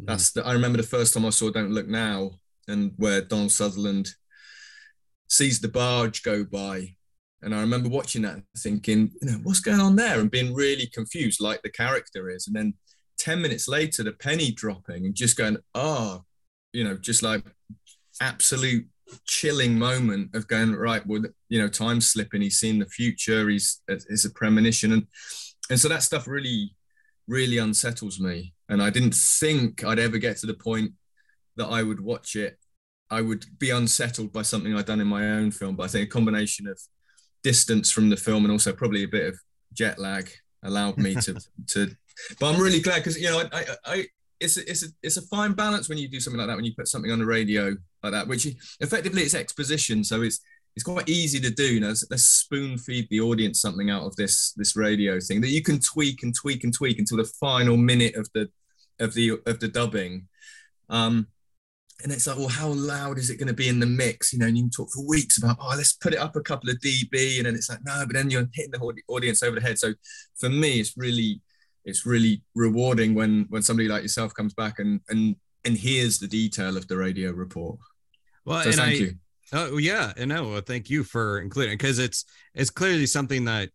Mm. 0.01 0.07
That's 0.07 0.33
the 0.33 0.45
I 0.45 0.53
remember 0.53 0.79
the 0.79 0.85
first 0.85 1.15
time 1.15 1.25
I 1.25 1.31
saw 1.31 1.51
Don't 1.51 1.73
Look 1.73 1.89
Now, 1.89 2.33
and 2.67 2.93
where 2.97 3.23
Donald 3.23 3.53
Sutherland 3.53 4.11
sees 5.29 5.61
the 5.61 5.69
barge 5.69 6.23
go 6.23 6.45
by 6.45 6.97
and 7.43 7.55
I 7.55 7.61
remember 7.61 7.89
watching 7.89 8.23
that 8.23 8.43
thinking, 8.57 9.13
you 9.23 9.31
know, 9.31 9.39
what's 9.45 9.61
going 9.61 9.81
on 9.81 9.97
there? 9.97 10.19
And 10.19 10.31
being 10.31 10.55
really 10.55 10.87
confused, 10.87 11.41
like 11.41 11.63
the 11.63 11.71
character 11.71 12.31
is. 12.31 12.47
And 12.49 12.57
then 12.57 12.75
10 13.19 13.41
minutes 13.41 13.69
later, 13.69 14.03
the 14.03 14.13
penny 14.13 14.51
dropping 14.51 15.07
and 15.07 15.15
just 15.15 15.37
going, 15.37 15.59
oh, 15.75 16.25
you 16.73 16.83
know, 16.83 16.97
just 16.97 17.23
like 17.23 17.45
absolute 18.21 18.87
chilling 19.27 19.79
moment 19.79 20.35
of 20.35 20.47
going 20.49 20.75
right 20.75 21.07
well 21.07 21.23
you 21.49 21.61
know 21.61 21.69
time 21.69 22.01
slipping. 22.01 22.43
He's 22.43 22.59
seen 22.59 22.79
the 22.79 22.87
future. 22.87 23.49
He's 23.49 23.81
it's 23.89 24.25
a 24.25 24.31
premonition. 24.31 24.93
And 24.93 25.07
and 25.71 25.79
so 25.79 25.89
that 25.89 26.03
stuff 26.03 26.27
really 26.27 26.75
really 27.27 27.59
unsettles 27.59 28.21
me. 28.21 28.55
And 28.69 28.83
i 28.83 28.91
didn't 28.91 29.15
think 29.15 29.83
i'd 29.85 29.99
ever 29.99 30.19
get 30.19 30.37
to 30.39 30.47
the 30.47 30.55
point 30.55 30.93
that 31.57 31.69
i 31.69 31.83
would 31.83 32.01
watch 32.01 32.37
it. 32.37 32.59
I 33.11 33.23
would 33.23 33.47
be 33.59 33.71
unsettled 33.71 34.33
by 34.33 34.43
something 34.43 34.75
i'd 34.75 34.85
done 34.85 35.01
in 35.01 35.07
my 35.07 35.31
own 35.31 35.53
film. 35.53 35.77
But 35.77 35.85
i 35.85 35.89
think 35.89 36.07
a 36.07 36.11
combination 36.11 36.67
of 36.67 36.79
distance 37.51 37.91
from 37.91 38.11
the 38.11 38.17
film 38.17 38.45
and 38.45 38.53
also 38.53 38.73
probably 38.73 39.05
a 39.05 39.09
bit 39.17 39.27
of 39.27 39.35
jet 39.73 39.99
lag 39.99 40.31
allowed 40.65 40.97
me 40.99 41.15
to 41.15 41.33
to 41.67 41.81
but 42.39 42.47
i'm 42.49 42.61
really 42.61 42.81
glad 42.81 42.97
because 42.97 43.17
you 43.21 43.29
know 43.31 43.39
I, 43.41 43.59
I, 43.59 43.65
I 43.85 44.07
it's 44.41 44.57
a, 44.57 44.71
it's 44.71 44.85
a, 44.85 44.89
it's 45.03 45.17
a 45.17 45.23
fine 45.23 45.53
balance 45.53 45.89
when 45.89 45.99
you 45.99 46.09
do 46.09 46.21
something 46.21 46.39
like 46.39 46.49
that 46.49 46.57
when 46.57 46.65
you 46.65 46.75
put 46.75 46.89
something 46.89 47.11
on 47.11 47.19
the 47.19 47.27
radio 47.27 47.65
like 48.03 48.13
that 48.13 48.29
which 48.29 48.47
effectively 48.81 49.23
it's 49.23 49.35
exposition 49.35 50.05
so 50.05 50.23
it's 50.23 50.41
it's 50.79 50.85
quite 50.85 51.09
easy 51.09 51.41
to 51.41 51.51
do. 51.51 51.75
You 51.75 51.81
know 51.81 51.89
let's, 51.89 52.23
spoon 52.23 52.79
feed 52.79 53.09
the 53.11 53.21
audience 53.21 53.61
something 53.61 53.91
out 53.91 54.05
of 54.05 54.15
this 54.15 54.53
this 54.53 54.77
radio 54.77 55.19
thing 55.19 55.41
that 55.41 55.49
you 55.49 55.61
can 55.61 55.81
tweak 55.81 56.23
and 56.23 56.33
tweak 56.33 56.63
and 56.63 56.73
tweak 56.73 57.01
until 57.01 57.17
the 57.17 57.25
final 57.25 57.77
minute 57.77 58.15
of 58.15 58.29
the 58.33 58.49
of 59.01 59.13
the 59.13 59.41
of 59.45 59.59
the 59.59 59.67
dubbing. 59.67 60.29
Um 60.89 61.27
and 62.03 62.13
it's 62.13 62.27
like 62.27 62.37
well 62.37 62.49
how 62.49 62.69
loud 62.69 63.19
is 63.19 63.31
it 63.31 63.39
going 63.39 63.49
to 63.49 63.55
be 63.55 63.69
in 63.69 63.81
the 63.81 63.87
mix 63.87 64.33
you 64.33 64.39
know 64.39 64.47
and 64.47 64.57
you 64.57 64.63
can 64.65 64.71
talk 64.71 64.89
for 64.91 65.05
weeks 65.07 65.39
about 65.39 65.57
oh 65.61 65.75
let's 65.77 65.95
put 65.95 66.13
it 66.13 66.19
up 66.19 66.37
a 66.37 66.41
couple 66.41 66.71
of 66.71 66.77
db 66.79 67.39
and 67.39 67.47
then 67.47 67.55
it's 67.55 67.69
like 67.69 67.81
no 67.85 68.05
but 68.07 68.15
then 68.15 68.31
you're 68.31 68.47
hitting 68.53 68.71
the 68.71 69.03
audience 69.09 69.43
over 69.43 69.57
the 69.57 69.67
head 69.67 69.79
so 69.79 69.93
for 70.39 70.49
me 70.49 70.79
it's 70.79 70.97
really 70.97 71.41
it's 71.85 72.05
really 72.05 72.43
rewarding 72.55 73.15
when 73.15 73.47
when 73.49 73.63
somebody 73.63 73.89
like 73.89 74.03
yourself 74.03 74.35
comes 74.35 74.55
back 74.55 74.79
and 74.79 75.01
and 75.09 75.37
and 75.65 75.77
hears 75.77 76.19
the 76.19 76.29
detail 76.29 76.77
of 76.77 76.87
the 76.89 76.97
radio 76.97 77.33
report. 77.33 77.79
Well, 78.45 78.63
so 78.63 78.73
thank 78.73 78.81
I, 78.81 78.93
you. 78.93 79.15
Oh 79.53 79.77
yeah, 79.79 80.13
and 80.17 80.29
no, 80.29 80.49
well, 80.49 80.61
thank 80.61 80.91
you 80.91 81.05
for 81.05 81.41
including 81.41 81.77
because 81.79 81.99
it's 81.99 82.25
it's 82.55 82.71
clearly 82.71 83.07
something 83.07 83.45
that 83.47 83.71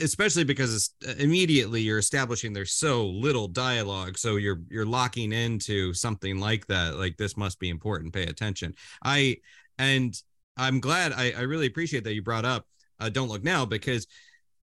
especially 0.00 0.44
because 0.44 0.74
it's 0.74 1.20
immediately 1.20 1.80
you're 1.80 1.98
establishing 1.98 2.52
there's 2.52 2.72
so 2.72 3.06
little 3.06 3.48
dialogue 3.48 4.18
so 4.18 4.36
you're 4.36 4.60
you're 4.68 4.84
locking 4.84 5.32
into 5.32 5.94
something 5.94 6.38
like 6.38 6.66
that 6.66 6.96
like 6.96 7.16
this 7.16 7.36
must 7.36 7.58
be 7.58 7.70
important 7.70 8.12
pay 8.12 8.24
attention 8.24 8.74
i 9.04 9.36
and 9.78 10.22
i'm 10.56 10.80
glad 10.80 11.12
i, 11.12 11.32
I 11.32 11.42
really 11.42 11.66
appreciate 11.66 12.04
that 12.04 12.14
you 12.14 12.22
brought 12.22 12.44
up 12.44 12.66
uh, 12.98 13.08
don't 13.08 13.28
look 13.28 13.42
now 13.42 13.64
because 13.64 14.06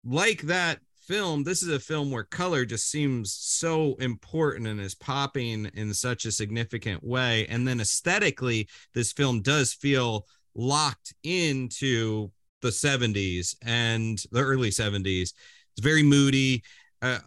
like 0.05 0.43
that 0.43 0.81
film, 1.07 1.45
this 1.45 1.63
is 1.63 1.69
a 1.69 1.79
film 1.79 2.11
where 2.11 2.25
color 2.25 2.65
just 2.65 2.91
seems 2.91 3.33
so 3.33 3.95
important 4.01 4.67
and 4.67 4.81
is 4.81 4.95
popping 4.95 5.67
in 5.75 5.95
such 5.95 6.25
a 6.25 6.33
significant 6.33 7.03
way. 7.03 7.47
And 7.47 7.67
then 7.67 7.81
aesthetically, 7.81 8.69
this 8.95 9.13
film 9.13 9.43
does 9.43 9.73
feel 9.73 10.27
locked 10.55 11.15
into 11.23 12.31
the 12.63 12.69
70s 12.69 13.57
and 13.65 14.19
the 14.33 14.41
early 14.41 14.71
70s. 14.71 15.33
It's 15.77 15.81
very 15.81 16.03
moody. 16.03 16.63
Uh, 17.03 17.19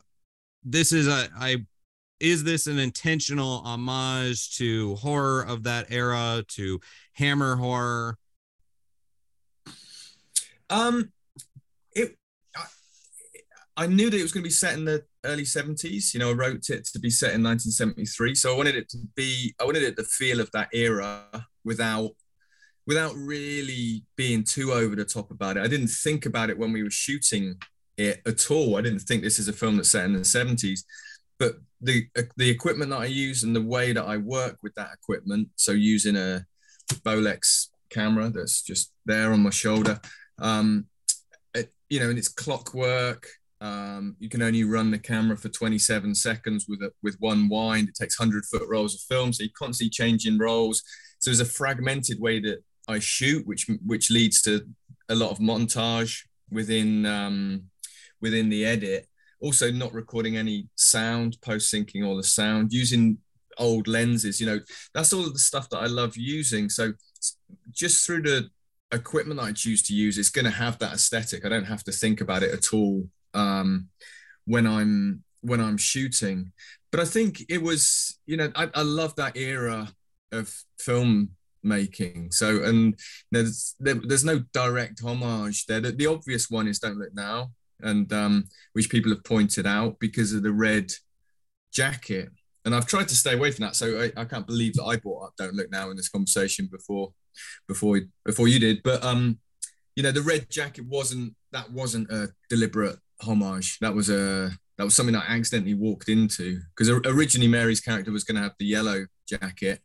this 0.63 0.91
is 0.91 1.07
a 1.07 1.29
I 1.37 1.65
is 2.19 2.43
this 2.43 2.67
an 2.67 2.79
intentional 2.79 3.59
homage 3.59 4.57
to 4.57 4.95
horror 4.95 5.43
of 5.43 5.63
that 5.63 5.85
era 5.89 6.43
to 6.49 6.79
hammer 7.13 7.55
horror 7.55 8.17
um 10.69 11.11
it. 11.93 12.15
I 13.77 13.87
knew 13.87 14.09
that 14.09 14.19
it 14.19 14.21
was 14.21 14.33
going 14.33 14.43
to 14.43 14.47
be 14.47 14.53
set 14.53 14.73
in 14.73 14.83
the 14.83 15.05
early 15.23 15.43
70s. 15.43 16.13
You 16.13 16.19
know, 16.19 16.31
I 16.31 16.33
wrote 16.33 16.69
it 16.69 16.85
to 16.85 16.99
be 16.99 17.09
set 17.09 17.33
in 17.33 17.41
1973. 17.43 18.35
So 18.35 18.53
I 18.53 18.57
wanted 18.57 18.75
it 18.75 18.89
to 18.89 18.97
be, 19.15 19.55
I 19.59 19.63
wanted 19.63 19.83
it 19.83 19.95
the 19.95 20.03
feel 20.03 20.41
of 20.41 20.51
that 20.51 20.67
era 20.73 21.23
without 21.63 22.11
without 22.89 23.13
really 23.15 24.03
being 24.15 24.43
too 24.43 24.73
over 24.73 24.95
the 24.95 25.05
top 25.05 25.29
about 25.29 25.57
it. 25.57 25.63
I 25.63 25.67
didn't 25.67 25.89
think 25.89 26.25
about 26.25 26.49
it 26.49 26.57
when 26.57 26.73
we 26.73 26.81
were 26.81 26.89
shooting 26.89 27.55
it 27.97 28.19
at 28.25 28.49
all. 28.49 28.77
I 28.77 28.81
didn't 28.81 29.01
think 29.01 29.21
this 29.21 29.37
is 29.37 29.47
a 29.47 29.53
film 29.53 29.77
that's 29.77 29.91
set 29.91 30.05
in 30.05 30.13
the 30.13 30.21
70s. 30.21 30.79
But 31.37 31.57
the 31.79 32.07
the 32.35 32.49
equipment 32.49 32.89
that 32.89 32.99
I 32.99 33.05
use 33.05 33.43
and 33.43 33.55
the 33.55 33.61
way 33.61 33.93
that 33.93 34.03
I 34.03 34.17
work 34.17 34.57
with 34.63 34.73
that 34.73 34.89
equipment, 34.91 35.49
so 35.55 35.71
using 35.71 36.17
a 36.17 36.43
Bolex 37.05 37.67
camera 37.91 38.31
that's 38.31 38.63
just 38.63 38.91
there 39.05 39.31
on 39.33 39.43
my 39.43 39.51
shoulder, 39.51 40.01
um, 40.39 40.87
it, 41.53 41.71
you 41.89 41.99
know, 41.99 42.09
and 42.09 42.17
it's 42.17 42.27
clockwork 42.27 43.29
um, 43.61 44.15
you 44.19 44.29
can 44.29 44.41
only 44.41 44.63
run 44.63 44.89
the 44.89 44.97
camera 44.97 45.35
for 45.35 45.49
27 45.49 46.15
seconds 46.15 46.65
with 46.67 46.81
a, 46.81 46.91
with 47.03 47.17
one 47.19 47.49
wind. 47.49 47.89
It 47.89 47.95
takes 47.95 48.19
100 48.19 48.45
foot 48.45 48.67
rolls 48.69 48.95
of 48.95 49.01
film, 49.01 49.33
so 49.33 49.43
you 49.43 49.49
constantly 49.57 49.89
changing 49.89 50.37
rolls. 50.37 50.81
So 51.19 51.29
there's 51.29 51.41
a 51.41 51.45
fragmented 51.45 52.19
way 52.21 52.39
that 52.39 52.63
I 52.89 52.99
shoot, 52.99 53.45
which 53.45 53.67
which 53.85 54.09
leads 54.09 54.41
to 54.43 54.65
a 55.09 55.15
lot 55.15 55.31
of 55.31 55.39
montage 55.39 56.23
within 56.51 57.05
um, 57.05 57.63
within 58.21 58.49
the 58.49 58.65
edit. 58.65 59.07
Also, 59.41 59.71
not 59.71 59.93
recording 59.93 60.35
any 60.35 60.67
sound, 60.75 61.37
post 61.41 61.73
syncing 61.73 62.05
all 62.05 62.17
the 62.17 62.23
sound, 62.23 62.73
using 62.73 63.17
old 63.57 63.87
lenses. 63.87 64.39
You 64.41 64.47
know, 64.47 64.59
that's 64.93 65.13
all 65.13 65.29
the 65.31 65.39
stuff 65.39 65.69
that 65.69 65.77
I 65.77 65.85
love 65.85 66.17
using. 66.17 66.69
So 66.69 66.93
just 67.71 68.05
through 68.05 68.23
the 68.23 68.49
equipment 68.91 69.39
that 69.39 69.45
I 69.47 69.51
choose 69.53 69.83
to 69.83 69.93
use, 69.93 70.17
it's 70.17 70.29
going 70.29 70.45
to 70.45 70.51
have 70.51 70.79
that 70.79 70.93
aesthetic. 70.93 71.45
I 71.45 71.49
don't 71.49 71.65
have 71.65 71.83
to 71.85 71.91
think 71.91 72.21
about 72.21 72.43
it 72.43 72.53
at 72.53 72.73
all 72.73 73.07
um, 73.33 73.89
when 74.45 74.65
I'm 74.67 75.23
when 75.41 75.61
I'm 75.61 75.77
shooting. 75.77 76.51
But 76.91 76.99
I 76.99 77.05
think 77.05 77.45
it 77.49 77.61
was, 77.61 78.19
you 78.25 78.35
know, 78.35 78.51
I, 78.55 78.69
I 78.73 78.81
love 78.81 79.15
that 79.17 79.37
era 79.37 79.93
of 80.31 80.53
film 80.79 81.31
making. 81.63 82.31
So, 82.31 82.63
and 82.63 82.97
there's 83.31 83.75
there, 83.79 83.95
there's 83.95 84.25
no 84.25 84.43
direct 84.53 85.01
homage 85.01 85.65
there. 85.65 85.79
The, 85.79 85.91
the, 85.91 86.07
obvious 86.07 86.49
one 86.49 86.67
is 86.67 86.79
"Don't 86.79 86.97
Look 86.97 87.13
Now," 87.13 87.51
and 87.81 88.11
um, 88.13 88.45
which 88.73 88.89
people 88.89 89.11
have 89.11 89.23
pointed 89.23 89.65
out 89.65 89.97
because 89.99 90.33
of 90.33 90.43
the 90.43 90.51
red 90.51 90.91
jacket. 91.71 92.29
And 92.65 92.75
I've 92.75 92.87
tried 92.87 93.07
to 93.07 93.15
stay 93.15 93.33
away 93.33 93.51
from 93.51 93.65
that. 93.65 93.75
So 93.75 94.01
I, 94.01 94.21
I 94.21 94.25
can't 94.25 94.45
believe 94.45 94.73
that 94.75 94.83
I 94.83 94.97
brought 94.97 95.25
up 95.25 95.33
"Don't 95.37 95.55
Look 95.55 95.71
Now" 95.71 95.89
in 95.89 95.97
this 95.97 96.09
conversation 96.09 96.69
before, 96.71 97.13
before 97.67 97.99
before 98.25 98.47
you 98.47 98.59
did. 98.59 98.81
But 98.83 99.03
um, 99.03 99.39
you 99.95 100.03
know, 100.03 100.11
the 100.11 100.21
red 100.21 100.49
jacket 100.49 100.85
wasn't 100.87 101.35
that 101.51 101.71
wasn't 101.71 102.11
a 102.11 102.29
deliberate 102.49 102.97
homage. 103.21 103.79
That 103.79 103.93
was 103.93 104.09
a 104.09 104.51
that 104.77 104.85
was 104.85 104.95
something 104.95 105.15
I 105.15 105.25
accidentally 105.27 105.73
walked 105.73 106.07
into 106.07 106.61
because 106.69 106.89
originally 107.05 107.49
Mary's 107.49 107.81
character 107.81 108.11
was 108.13 108.23
going 108.23 108.37
to 108.37 108.41
have 108.41 108.53
the 108.59 108.65
yellow 108.65 109.07
jacket, 109.27 109.81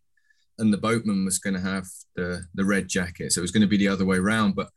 and 0.59 0.73
the 0.73 0.79
boatman 0.79 1.25
was 1.25 1.39
going 1.39 1.55
to 1.55 1.61
have 1.61 1.87
the 2.17 2.43
the 2.55 2.65
red 2.65 2.89
jacket. 2.89 3.33
So 3.33 3.41
it 3.41 3.43
was 3.43 3.51
going 3.51 3.63
to 3.63 3.69
be 3.69 3.77
the 3.77 3.89
other 3.89 4.05
way 4.05 4.19
around. 4.19 4.55
But 4.55 4.69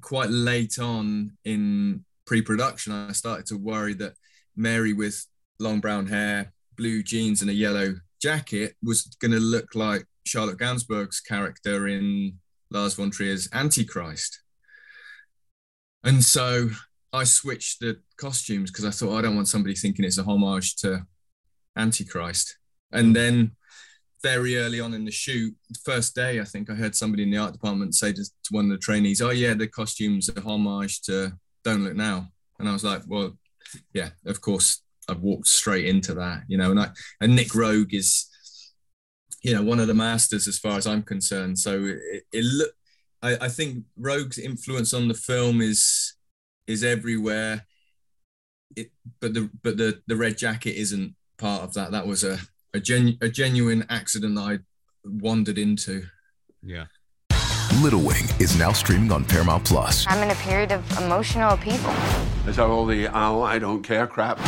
quite 0.00 0.30
late 0.30 0.78
on 0.78 1.36
in 1.44 2.04
pre-production, 2.26 2.92
I 2.92 3.12
started 3.12 3.46
to 3.46 3.56
worry 3.56 3.94
that 3.94 4.14
Mary 4.56 4.92
with 4.92 5.24
long 5.58 5.80
brown 5.80 6.06
hair, 6.06 6.52
blue 6.76 7.02
jeans, 7.02 7.40
and 7.40 7.50
a 7.50 7.54
yellow 7.54 7.94
jacket 8.20 8.74
was 8.82 9.02
going 9.20 9.32
to 9.32 9.40
look 9.40 9.74
like 9.74 10.04
Charlotte 10.24 10.58
Gainsbourg's 10.58 11.20
character 11.20 11.86
in 11.86 12.38
Lars 12.70 12.94
von 12.94 13.10
Trier's 13.10 13.48
Antichrist. 13.52 14.42
And 16.02 16.24
so 16.24 16.70
I 17.12 17.24
switched 17.24 17.80
the 17.80 18.00
costumes 18.16 18.70
because 18.70 18.84
I 18.84 18.90
thought 18.90 19.18
I 19.18 19.22
don't 19.22 19.36
want 19.36 19.48
somebody 19.48 19.74
thinking 19.74 20.04
it's 20.04 20.18
a 20.18 20.24
homage 20.24 20.76
to 20.76 21.06
Antichrist. 21.76 22.58
And 22.92 23.14
then 23.14 23.52
very 24.26 24.56
early 24.56 24.80
on 24.80 24.92
in 24.92 25.04
the 25.04 25.10
shoot, 25.12 25.54
the 25.70 25.78
first 25.84 26.16
day, 26.16 26.40
I 26.40 26.44
think 26.44 26.68
I 26.68 26.74
heard 26.74 26.96
somebody 26.96 27.22
in 27.22 27.30
the 27.30 27.36
art 27.36 27.52
department 27.52 27.94
say 27.94 28.12
to, 28.12 28.24
to 28.24 28.50
one 28.50 28.64
of 28.64 28.72
the 28.72 28.78
trainees, 28.78 29.22
"Oh 29.22 29.30
yeah, 29.30 29.54
the 29.54 29.68
costumes 29.68 30.28
are 30.28 30.40
homage 30.40 31.00
to 31.02 31.32
Don't 31.62 31.84
Look 31.84 31.94
Now." 31.94 32.28
And 32.58 32.68
I 32.68 32.72
was 32.72 32.82
like, 32.82 33.02
"Well, 33.06 33.38
yeah, 33.92 34.10
of 34.26 34.40
course." 34.40 34.82
I've 35.08 35.20
walked 35.20 35.46
straight 35.46 35.86
into 35.86 36.14
that, 36.14 36.42
you 36.48 36.58
know, 36.58 36.72
and 36.72 36.80
I 36.80 36.88
and 37.20 37.36
Nic 37.36 37.50
Roeg 37.54 37.94
is, 37.94 38.26
you 39.44 39.54
know, 39.54 39.62
one 39.62 39.78
of 39.78 39.86
the 39.86 39.94
masters 39.94 40.48
as 40.48 40.58
far 40.58 40.76
as 40.76 40.84
I'm 40.84 41.04
concerned. 41.04 41.60
So 41.60 41.84
it, 41.84 42.24
it 42.32 42.44
look, 42.44 42.72
I, 43.22 43.36
I 43.42 43.48
think 43.48 43.84
Roeg's 43.96 44.38
influence 44.38 44.92
on 44.92 45.06
the 45.06 45.14
film 45.14 45.60
is 45.60 46.14
is 46.66 46.82
everywhere. 46.82 47.66
It, 48.74 48.90
but 49.20 49.32
the 49.34 49.48
but 49.62 49.76
the 49.76 50.02
the 50.08 50.16
red 50.16 50.36
jacket 50.36 50.74
isn't 50.74 51.14
part 51.38 51.62
of 51.62 51.74
that. 51.74 51.92
That 51.92 52.08
was 52.08 52.24
a 52.24 52.40
a, 52.76 52.80
genu- 52.80 53.16
a 53.20 53.28
genuine 53.28 53.84
accident 53.88 54.36
that 54.36 54.42
I 54.42 54.58
wandered 55.04 55.58
into. 55.58 56.04
Yeah. 56.62 56.86
Little 57.82 58.00
Wing 58.00 58.24
is 58.38 58.58
now 58.58 58.72
streaming 58.72 59.12
on 59.12 59.24
Paramount 59.24 59.64
Plus. 59.64 60.06
I'm 60.08 60.22
in 60.22 60.30
a 60.30 60.34
period 60.36 60.72
of 60.72 60.98
emotional 60.98 61.52
upheaval. 61.54 61.92
Is 62.48 62.56
that 62.56 62.66
all 62.66 62.86
the 62.86 63.08
oh 63.08 63.42
I 63.42 63.58
don't 63.58 63.82
care 63.82 64.06
crap? 64.06 64.38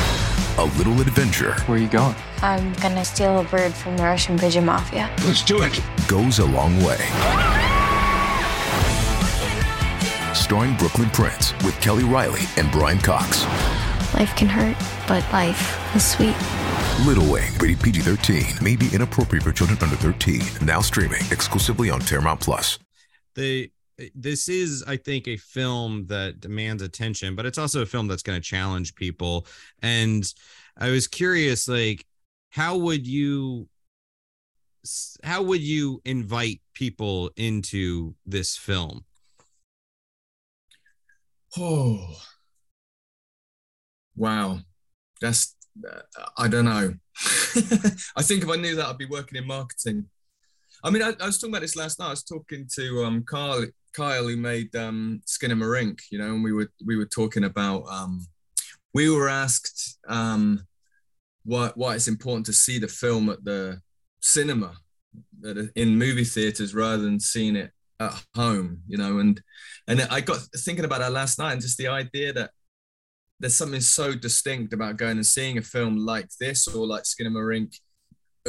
A 0.59 0.65
little 0.79 1.01
adventure. 1.01 1.55
Where 1.67 1.79
are 1.79 1.81
you 1.81 1.89
going? 1.89 2.17
I'm 2.43 2.73
gonna 2.75 3.05
steal 3.05 3.39
a 3.41 3.45
bird 3.45 3.75
from 3.75 3.97
the 3.97 4.05
Russian 4.05 4.39
pigeon 4.39 4.65
mafia. 4.65 5.11
Let's 5.25 5.45
do 5.45 5.63
it. 5.63 5.79
Goes 6.09 6.39
a 6.39 6.47
long 6.47 6.83
way 6.83 6.99
starring 10.49 10.75
Brooklynn 10.77 11.11
Prince 11.11 11.53
with 11.63 11.79
Kelly 11.83 12.05
Reilly 12.05 12.41
and 12.57 12.73
Brian 12.73 12.99
Cox. 12.99 13.45
Life 14.15 14.35
can 14.35 14.49
hurt, 14.49 14.79
but 15.07 15.23
life 15.31 15.95
is 15.95 16.03
sweet. 16.03 16.35
Little 17.07 17.31
Wing, 17.33 17.51
rated 17.59 17.81
PG 17.81 18.01
13, 18.01 18.45
may 18.63 18.77
be 18.77 18.89
inappropriate 18.93 19.43
for 19.45 19.53
children 19.53 19.79
under 19.81 19.97
13. 19.97 20.43
Now 20.67 20.81
streaming 20.81 21.23
exclusively 21.31 21.91
on 21.91 22.01
Paramount 22.01 22.41
Plus. 22.41 22.79
the 23.35 23.71
this 24.15 24.49
is 24.49 24.85
i 24.87 24.97
think 24.97 25.27
a 25.27 25.37
film 25.37 26.07
that 26.07 26.39
demands 26.39 26.83
attention 26.83 27.35
but 27.35 27.45
it's 27.45 27.59
also 27.59 27.83
a 27.83 27.87
film 27.87 28.07
that's 28.07 28.23
going 28.23 28.41
to 28.41 28.45
challenge 28.45 28.95
people. 28.95 29.47
And 29.83 30.25
i 30.77 30.91
was 30.91 31.09
curious 31.09 31.67
like 31.69 32.05
how 32.51 32.77
would 32.77 33.07
you 33.07 33.69
how 35.25 35.43
would 35.43 35.61
you 35.61 36.01
invite 36.05 36.61
people 36.75 37.31
into 37.37 38.15
this 38.25 38.57
film? 38.57 39.05
Oh. 41.57 42.21
Wow. 44.17 44.61
That's 45.21 45.55
i 46.37 46.49
don't 46.49 46.65
know 46.65 46.93
i 48.17 48.23
think 48.23 48.43
if 48.43 48.49
i 48.49 48.57
knew 48.57 48.75
that 48.75 48.87
i'd 48.87 48.99
be 48.99 49.07
working 49.07 49.39
in 49.39 49.47
marketing 49.47 50.07
I 50.85 50.91
mean, 50.91 51.03
I, 51.03 51.13
I, 51.21 51.27
was 51.27 51.39
talking 51.39 51.53
about 51.53 51.63
this 51.63 51.77
last 51.77 51.99
night. 51.99 52.07
I 52.07 52.11
was 52.11 52.23
talking 52.23 52.69
to 52.77 53.05
um, 53.05 53.25
Carl, 53.25 53.67
Kyle, 53.93 54.29
who 54.29 54.37
made 54.37 54.75
um, 54.77 55.23
Skinamarink, 55.27 55.99
you 56.11 56.19
know, 56.19 56.35
and 56.35 56.45
we 56.45 56.53
were 56.53 56.71
we 56.85 56.97
were 56.97 57.07
talking 57.07 57.45
about. 57.45 57.85
Um, 57.89 58.27
we 58.95 59.11
were 59.11 59.29
asked 59.29 59.99
um, 60.09 60.67
why 61.45 61.73
why 61.75 61.95
it's 61.95 62.09
important 62.09 62.47
to 62.47 62.53
see 62.53 62.79
the 62.79 62.89
film 62.89 63.29
at 63.29 63.45
the 63.45 63.81
cinema, 64.21 64.75
in 65.75 65.99
movie 65.99 66.25
theaters 66.25 66.75
rather 66.75 67.03
than 67.03 67.19
seeing 67.19 67.57
it 67.57 67.73
at 68.01 68.25
home, 68.35 68.83
you 68.87 68.97
know, 68.97 69.19
and 69.19 69.43
and 69.89 70.03
I 70.11 70.21
got 70.21 70.39
thinking 70.59 70.85
about 70.85 71.01
that 71.01 71.13
last 71.13 71.39
night 71.39 71.53
and 71.53 71.63
just 71.63 71.79
the 71.79 71.89
idea 71.89 72.33
that 72.35 72.51
there's 73.41 73.57
something 73.57 73.81
so 73.81 74.15
distinct 74.15 74.73
about 74.73 74.97
going 74.97 75.17
and 75.17 75.27
seeing 75.27 75.59
a 75.59 75.63
film 75.63 75.97
like 75.97 76.29
this 76.41 76.67
or 76.67 76.87
like 76.87 77.05
Skinamarink 77.05 77.75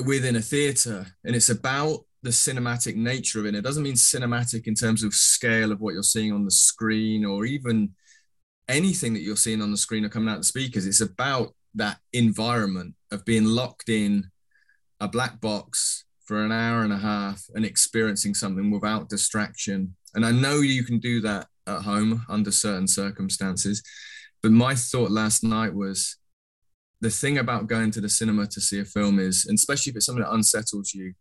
within 0.05 0.35
a 0.35 0.41
theater, 0.41 1.05
and 1.23 1.35
it's 1.35 1.49
about 1.49 2.05
the 2.21 2.29
cinematic 2.29 2.95
nature 2.95 3.39
of 3.39 3.45
it. 3.45 3.55
It 3.55 3.63
doesn't 3.63 3.83
mean 3.83 3.93
cinematic 3.93 4.67
in 4.67 4.75
terms 4.75 5.03
of 5.03 5.13
scale 5.13 5.71
of 5.71 5.79
what 5.79 5.93
you're 5.93 6.03
seeing 6.03 6.33
on 6.33 6.43
the 6.43 6.51
screen 6.51 7.23
or 7.23 7.45
even 7.45 7.91
anything 8.67 9.13
that 9.13 9.21
you're 9.21 9.35
seeing 9.35 9.61
on 9.61 9.71
the 9.71 9.77
screen 9.77 10.05
or 10.05 10.09
coming 10.09 10.29
out 10.29 10.37
the 10.37 10.43
speakers. 10.43 10.85
It's 10.85 11.01
about 11.01 11.53
that 11.75 11.97
environment 12.13 12.95
of 13.11 13.25
being 13.25 13.45
locked 13.45 13.89
in 13.89 14.29
a 14.99 15.07
black 15.07 15.39
box 15.39 16.03
for 16.25 16.43
an 16.43 16.51
hour 16.51 16.83
and 16.83 16.93
a 16.93 16.97
half 16.97 17.43
and 17.55 17.65
experiencing 17.65 18.33
something 18.33 18.69
without 18.69 19.09
distraction. 19.09 19.95
And 20.13 20.25
I 20.25 20.31
know 20.31 20.59
you 20.59 20.83
can 20.83 20.99
do 20.99 21.21
that 21.21 21.47
at 21.67 21.81
home 21.81 22.25
under 22.29 22.51
certain 22.51 22.87
circumstances. 22.87 23.81
But 24.41 24.51
my 24.51 24.75
thought 24.75 25.11
last 25.11 25.43
night 25.43 25.73
was 25.73 26.17
the 27.01 27.09
thing 27.09 27.37
about 27.37 27.67
going 27.67 27.91
to 27.91 28.01
the 28.01 28.09
cinema 28.09 28.47
to 28.47 28.61
see 28.61 28.79
a 28.79 28.85
film 28.85 29.19
is, 29.19 29.45
and 29.45 29.55
especially 29.55 29.91
if 29.91 29.97
it's 29.97 30.05
something 30.05 30.23
that 30.23 30.33
unsettles 30.33 30.93
you, 30.93 31.13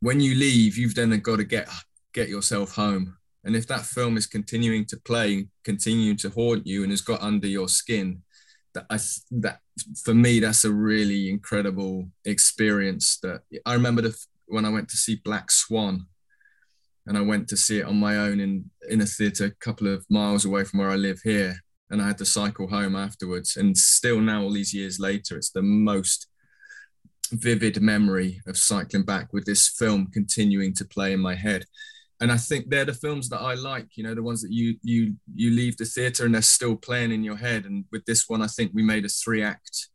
when 0.00 0.20
you 0.20 0.34
leave, 0.34 0.76
you've 0.76 0.94
then 0.94 1.10
got 1.20 1.36
to 1.36 1.44
get 1.44 1.68
get 2.12 2.28
yourself 2.28 2.74
home. 2.74 3.16
And 3.44 3.56
if 3.56 3.66
that 3.68 3.86
film 3.86 4.16
is 4.16 4.26
continuing 4.26 4.84
to 4.86 4.96
play, 4.96 5.48
continuing 5.64 6.16
to 6.18 6.30
haunt 6.30 6.66
you, 6.66 6.82
and 6.82 6.92
has 6.92 7.00
got 7.00 7.22
under 7.22 7.46
your 7.46 7.68
skin, 7.68 8.22
that 8.74 8.86
I 8.90 8.98
that 9.42 9.60
for 10.02 10.14
me 10.14 10.40
that's 10.40 10.64
a 10.64 10.72
really 10.72 11.30
incredible 11.30 12.08
experience. 12.24 13.18
That 13.22 13.42
I 13.64 13.74
remember 13.74 14.02
the, 14.02 14.16
when 14.46 14.64
I 14.64 14.70
went 14.70 14.88
to 14.90 14.96
see 14.96 15.20
Black 15.24 15.50
Swan, 15.50 16.06
and 17.06 17.16
I 17.16 17.22
went 17.22 17.48
to 17.48 17.56
see 17.56 17.78
it 17.78 17.86
on 17.86 17.96
my 17.96 18.16
own 18.16 18.40
in 18.40 18.70
in 18.88 19.00
a 19.00 19.06
theatre 19.06 19.46
a 19.46 19.50
couple 19.50 19.92
of 19.92 20.04
miles 20.10 20.44
away 20.44 20.64
from 20.64 20.80
where 20.80 20.90
I 20.90 20.96
live 20.96 21.20
here, 21.22 21.56
and 21.90 22.02
I 22.02 22.06
had 22.06 22.18
to 22.18 22.24
cycle 22.24 22.68
home 22.68 22.96
afterwards. 22.96 23.56
And 23.56 23.76
still 23.76 24.20
now, 24.20 24.42
all 24.42 24.52
these 24.52 24.74
years 24.74 25.00
later, 25.00 25.36
it's 25.36 25.50
the 25.50 25.62
most 25.62 26.28
vivid 27.32 27.80
memory 27.80 28.40
of 28.46 28.56
cycling 28.56 29.04
back 29.04 29.32
with 29.32 29.44
this 29.44 29.68
film 29.68 30.08
continuing 30.12 30.74
to 30.74 30.84
play 30.84 31.12
in 31.12 31.20
my 31.20 31.34
head. 31.34 31.64
And 32.20 32.32
i 32.32 32.36
think 32.36 32.68
they're 32.68 32.84
the 32.84 32.94
films 32.94 33.28
that 33.28 33.40
i 33.40 33.54
like 33.54 33.96
you 33.96 34.02
know 34.02 34.14
the 34.14 34.22
ones 34.22 34.42
that 34.42 34.50
you 34.50 34.76
you 34.82 35.14
you 35.34 35.50
leave 35.50 35.76
the 35.76 35.84
theater 35.84 36.24
and 36.24 36.34
they're 36.34 36.42
still 36.42 36.74
playing 36.74 37.12
in 37.12 37.22
your 37.22 37.36
head. 37.36 37.64
And 37.64 37.84
with 37.92 38.04
this 38.06 38.28
one 38.28 38.42
i 38.42 38.46
think 38.46 38.72
we 38.74 38.82
made 38.82 39.04
a 39.04 39.08
three 39.08 39.42
act 39.42 39.88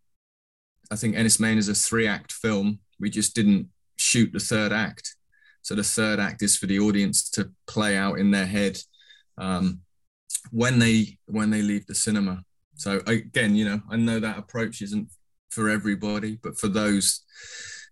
i 0.92 0.96
think 0.96 1.16
Enys 1.16 1.40
Men 1.40 1.58
is 1.58 1.70
a 1.70 1.76
three 1.76 2.08
act 2.08 2.32
film. 2.32 2.80
We 3.00 3.10
just 3.10 3.36
didn't 3.36 3.68
shoot 3.98 4.32
the 4.32 4.40
third 4.40 4.72
act. 4.72 5.16
So 5.64 5.76
the 5.76 5.84
third 5.84 6.20
act 6.20 6.42
is 6.44 6.58
for 6.58 6.68
the 6.68 6.80
audience 6.80 7.30
to 7.32 7.52
play 7.68 7.98
out 7.98 8.20
in 8.20 8.32
their 8.32 8.46
head. 8.46 8.78
Um, 9.38 9.80
when 10.52 10.80
they 10.80 11.18
when 11.26 11.50
they 11.50 11.62
leave 11.62 11.86
the 11.88 11.96
cinema 11.96 12.44
so 12.76 13.02
again 13.08 13.56
you 13.56 13.66
know 13.66 13.80
i 13.90 13.96
know 13.96 14.20
that 14.20 14.38
approach 14.38 14.82
isn't 14.82 15.08
for 15.54 15.70
everybody, 15.70 16.40
but 16.42 16.58
for 16.60 16.68
those 16.68 17.22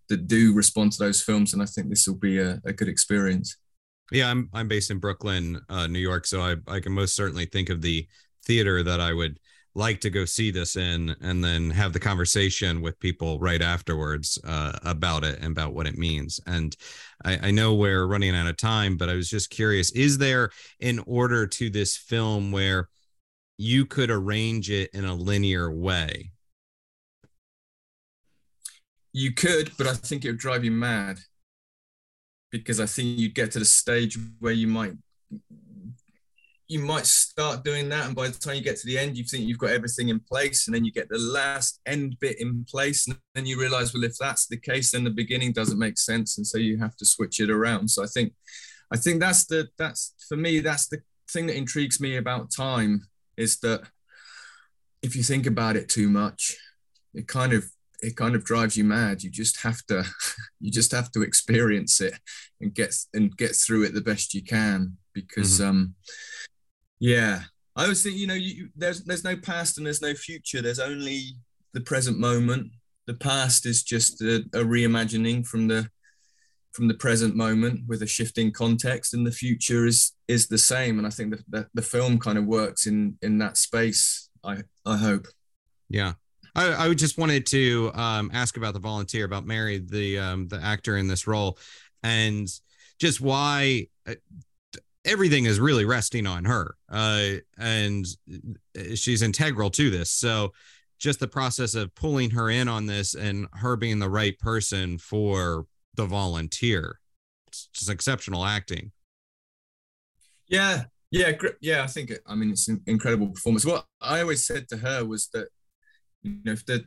that 0.09 0.27
do 0.27 0.53
respond 0.53 0.91
to 0.93 1.03
those 1.03 1.21
films, 1.21 1.53
and 1.53 1.61
I 1.61 1.65
think 1.65 1.89
this 1.89 2.07
will 2.07 2.17
be 2.17 2.39
a, 2.39 2.59
a 2.65 2.73
good 2.73 2.89
experience. 2.89 3.57
Yeah, 4.11 4.29
I'm 4.29 4.49
I'm 4.53 4.67
based 4.67 4.91
in 4.91 4.97
Brooklyn, 4.97 5.61
uh, 5.69 5.87
New 5.87 5.99
York, 5.99 6.25
so 6.25 6.41
I 6.41 6.55
I 6.67 6.79
can 6.79 6.91
most 6.91 7.15
certainly 7.15 7.45
think 7.45 7.69
of 7.69 7.81
the 7.81 8.07
theater 8.45 8.83
that 8.83 8.99
I 8.99 9.13
would 9.13 9.39
like 9.73 10.01
to 10.01 10.09
go 10.09 10.25
see 10.25 10.51
this 10.51 10.75
in, 10.75 11.15
and 11.21 11.43
then 11.43 11.69
have 11.69 11.93
the 11.93 11.99
conversation 11.99 12.81
with 12.81 12.99
people 12.99 13.39
right 13.39 13.61
afterwards 13.61 14.37
uh, 14.43 14.77
about 14.83 15.23
it 15.23 15.39
and 15.39 15.51
about 15.51 15.73
what 15.73 15.87
it 15.87 15.97
means. 15.97 16.39
And 16.45 16.75
I, 17.23 17.47
I 17.47 17.51
know 17.51 17.75
we're 17.75 18.05
running 18.07 18.35
out 18.35 18.47
of 18.47 18.57
time, 18.57 18.97
but 18.97 19.09
I 19.09 19.13
was 19.13 19.29
just 19.29 19.49
curious: 19.49 19.91
is 19.91 20.17
there 20.17 20.49
an 20.81 20.99
order 21.07 21.47
to 21.47 21.69
this 21.69 21.95
film 21.95 22.51
where 22.51 22.89
you 23.57 23.85
could 23.85 24.09
arrange 24.09 24.69
it 24.71 24.89
in 24.93 25.05
a 25.05 25.13
linear 25.13 25.71
way 25.71 26.31
you 29.13 29.33
could, 29.33 29.71
but 29.77 29.87
I 29.87 29.93
think 29.93 30.23
it 30.23 30.29
would 30.29 30.37
drive 30.37 30.63
you 30.63 30.71
mad 30.71 31.19
because 32.51 32.79
I 32.79 32.85
think 32.85 33.19
you'd 33.19 33.35
get 33.35 33.51
to 33.51 33.59
the 33.59 33.65
stage 33.65 34.17
where 34.39 34.53
you 34.53 34.67
might 34.67 34.93
you 36.71 36.79
might 36.79 37.05
start 37.05 37.65
doing 37.65 37.89
that, 37.89 38.05
and 38.05 38.15
by 38.15 38.29
the 38.29 38.39
time 38.39 38.55
you 38.55 38.61
get 38.61 38.77
to 38.77 38.87
the 38.87 38.97
end, 38.97 39.17
you 39.17 39.25
think 39.25 39.45
you've 39.45 39.57
got 39.57 39.71
everything 39.71 40.07
in 40.07 40.21
place, 40.21 40.67
and 40.67 40.73
then 40.73 40.85
you 40.85 40.91
get 40.93 41.09
the 41.09 41.17
last 41.17 41.81
end 41.85 42.15
bit 42.21 42.39
in 42.39 42.63
place, 42.63 43.07
and 43.07 43.17
then 43.35 43.45
you 43.45 43.59
realize, 43.59 43.93
well, 43.93 44.05
if 44.05 44.15
that's 44.17 44.47
the 44.47 44.55
case, 44.55 44.91
then 44.91 45.03
the 45.03 45.09
beginning 45.09 45.51
doesn't 45.51 45.77
make 45.77 45.97
sense, 45.97 46.37
and 46.37 46.47
so 46.47 46.57
you 46.57 46.77
have 46.77 46.95
to 46.95 47.05
switch 47.05 47.41
it 47.41 47.49
around. 47.49 47.89
So 47.89 48.01
I 48.01 48.07
think, 48.07 48.31
I 48.89 48.95
think 48.95 49.19
that's 49.19 49.45
the 49.47 49.67
that's 49.77 50.13
for 50.29 50.37
me 50.37 50.61
that's 50.61 50.87
the 50.87 51.01
thing 51.29 51.47
that 51.47 51.57
intrigues 51.57 51.99
me 51.99 52.15
about 52.15 52.53
time 52.55 53.01
is 53.35 53.59
that 53.59 53.81
if 55.01 55.13
you 55.13 55.23
think 55.23 55.45
about 55.45 55.75
it 55.75 55.89
too 55.89 56.09
much, 56.09 56.55
it 57.13 57.27
kind 57.27 57.51
of 57.51 57.65
it 58.01 58.15
kind 58.15 58.33
of 58.33 58.45
drives 58.45 58.77
you 58.77 58.85
mad. 58.85 59.23
You 59.23 59.29
just 59.29 59.61
have 59.61 59.85
to, 59.87 60.05
you 60.61 60.71
just 60.71 60.93
have 60.93 61.11
to 61.11 61.21
experience 61.21 61.99
it 61.99 62.13
and 62.61 62.73
get 62.73 62.95
and 63.13 63.35
get 63.35 63.57
through 63.57 63.83
it 63.83 63.93
the 63.93 63.99
best 63.99 64.33
you 64.33 64.41
can. 64.41 64.97
Because, 65.13 65.59
mm-hmm. 65.59 65.69
um, 65.69 65.95
yeah, 67.01 67.41
I 67.75 67.87
was 67.87 68.03
think 68.03 68.15
you 68.15 68.27
know, 68.27 68.35
you, 68.35 68.69
there's 68.75 69.03
there's 69.03 69.23
no 69.23 69.35
past 69.35 69.77
and 69.77 69.87
there's 69.87 70.03
no 70.03 70.13
future. 70.13 70.61
There's 70.61 70.79
only 70.79 71.35
the 71.73 71.81
present 71.81 72.19
moment. 72.19 72.71
The 73.07 73.15
past 73.15 73.65
is 73.65 73.81
just 73.81 74.21
a, 74.21 74.45
a 74.53 74.63
reimagining 74.63 75.45
from 75.45 75.67
the 75.67 75.89
from 76.73 76.87
the 76.87 76.93
present 76.93 77.35
moment 77.35 77.81
with 77.87 78.03
a 78.03 78.07
shifting 78.07 78.51
context, 78.51 79.15
and 79.15 79.25
the 79.25 79.31
future 79.31 79.87
is 79.87 80.13
is 80.27 80.47
the 80.47 80.59
same. 80.59 80.99
And 80.99 81.07
I 81.07 81.09
think 81.09 81.31
that 81.31 81.43
the, 81.49 81.67
the 81.73 81.81
film 81.81 82.19
kind 82.19 82.37
of 82.37 82.45
works 82.45 82.85
in 82.85 83.17
in 83.23 83.39
that 83.39 83.57
space. 83.57 84.29
I 84.43 84.59
I 84.85 84.97
hope. 84.97 85.25
Yeah, 85.89 86.13
I, 86.53 86.85
I 86.85 86.93
just 86.93 87.17
wanted 87.17 87.47
to 87.47 87.91
um, 87.95 88.29
ask 88.31 88.57
about 88.57 88.75
the 88.75 88.79
volunteer, 88.79 89.25
about 89.25 89.47
Mary, 89.47 89.79
the 89.79 90.19
um, 90.19 90.47
the 90.49 90.61
actor 90.61 90.97
in 90.97 91.07
this 91.07 91.25
role, 91.25 91.57
and 92.03 92.47
just 92.99 93.21
why 93.21 93.87
uh, 94.07 94.13
everything 95.05 95.45
is 95.45 95.59
really 95.59 95.85
resting 95.85 96.27
on 96.27 96.45
her, 96.45 96.75
uh, 96.89 97.33
and 97.57 98.05
uh, 98.77 98.95
she's 98.95 99.21
integral 99.21 99.69
to 99.71 99.89
this. 99.89 100.11
So, 100.11 100.53
just 100.99 101.19
the 101.19 101.27
process 101.27 101.75
of 101.75 101.93
pulling 101.95 102.31
her 102.31 102.49
in 102.49 102.67
on 102.67 102.85
this 102.85 103.15
and 103.15 103.47
her 103.53 103.75
being 103.75 103.99
the 103.99 104.09
right 104.09 104.37
person 104.37 104.97
for 104.97 105.65
the 105.95 106.05
volunteer, 106.05 106.99
it's 107.47 107.67
just 107.73 107.89
exceptional 107.89 108.45
acting. 108.45 108.91
Yeah, 110.47 110.85
yeah, 111.09 111.31
yeah. 111.61 111.83
I 111.83 111.87
think 111.87 112.13
I 112.25 112.35
mean 112.35 112.51
it's 112.51 112.67
an 112.67 112.81
incredible 112.85 113.29
performance. 113.29 113.65
What 113.65 113.85
I 113.99 114.21
always 114.21 114.45
said 114.45 114.67
to 114.69 114.77
her 114.77 115.05
was 115.05 115.27
that 115.29 115.47
you 116.23 116.39
know 116.43 116.51
if 116.51 116.65
the 116.65 116.85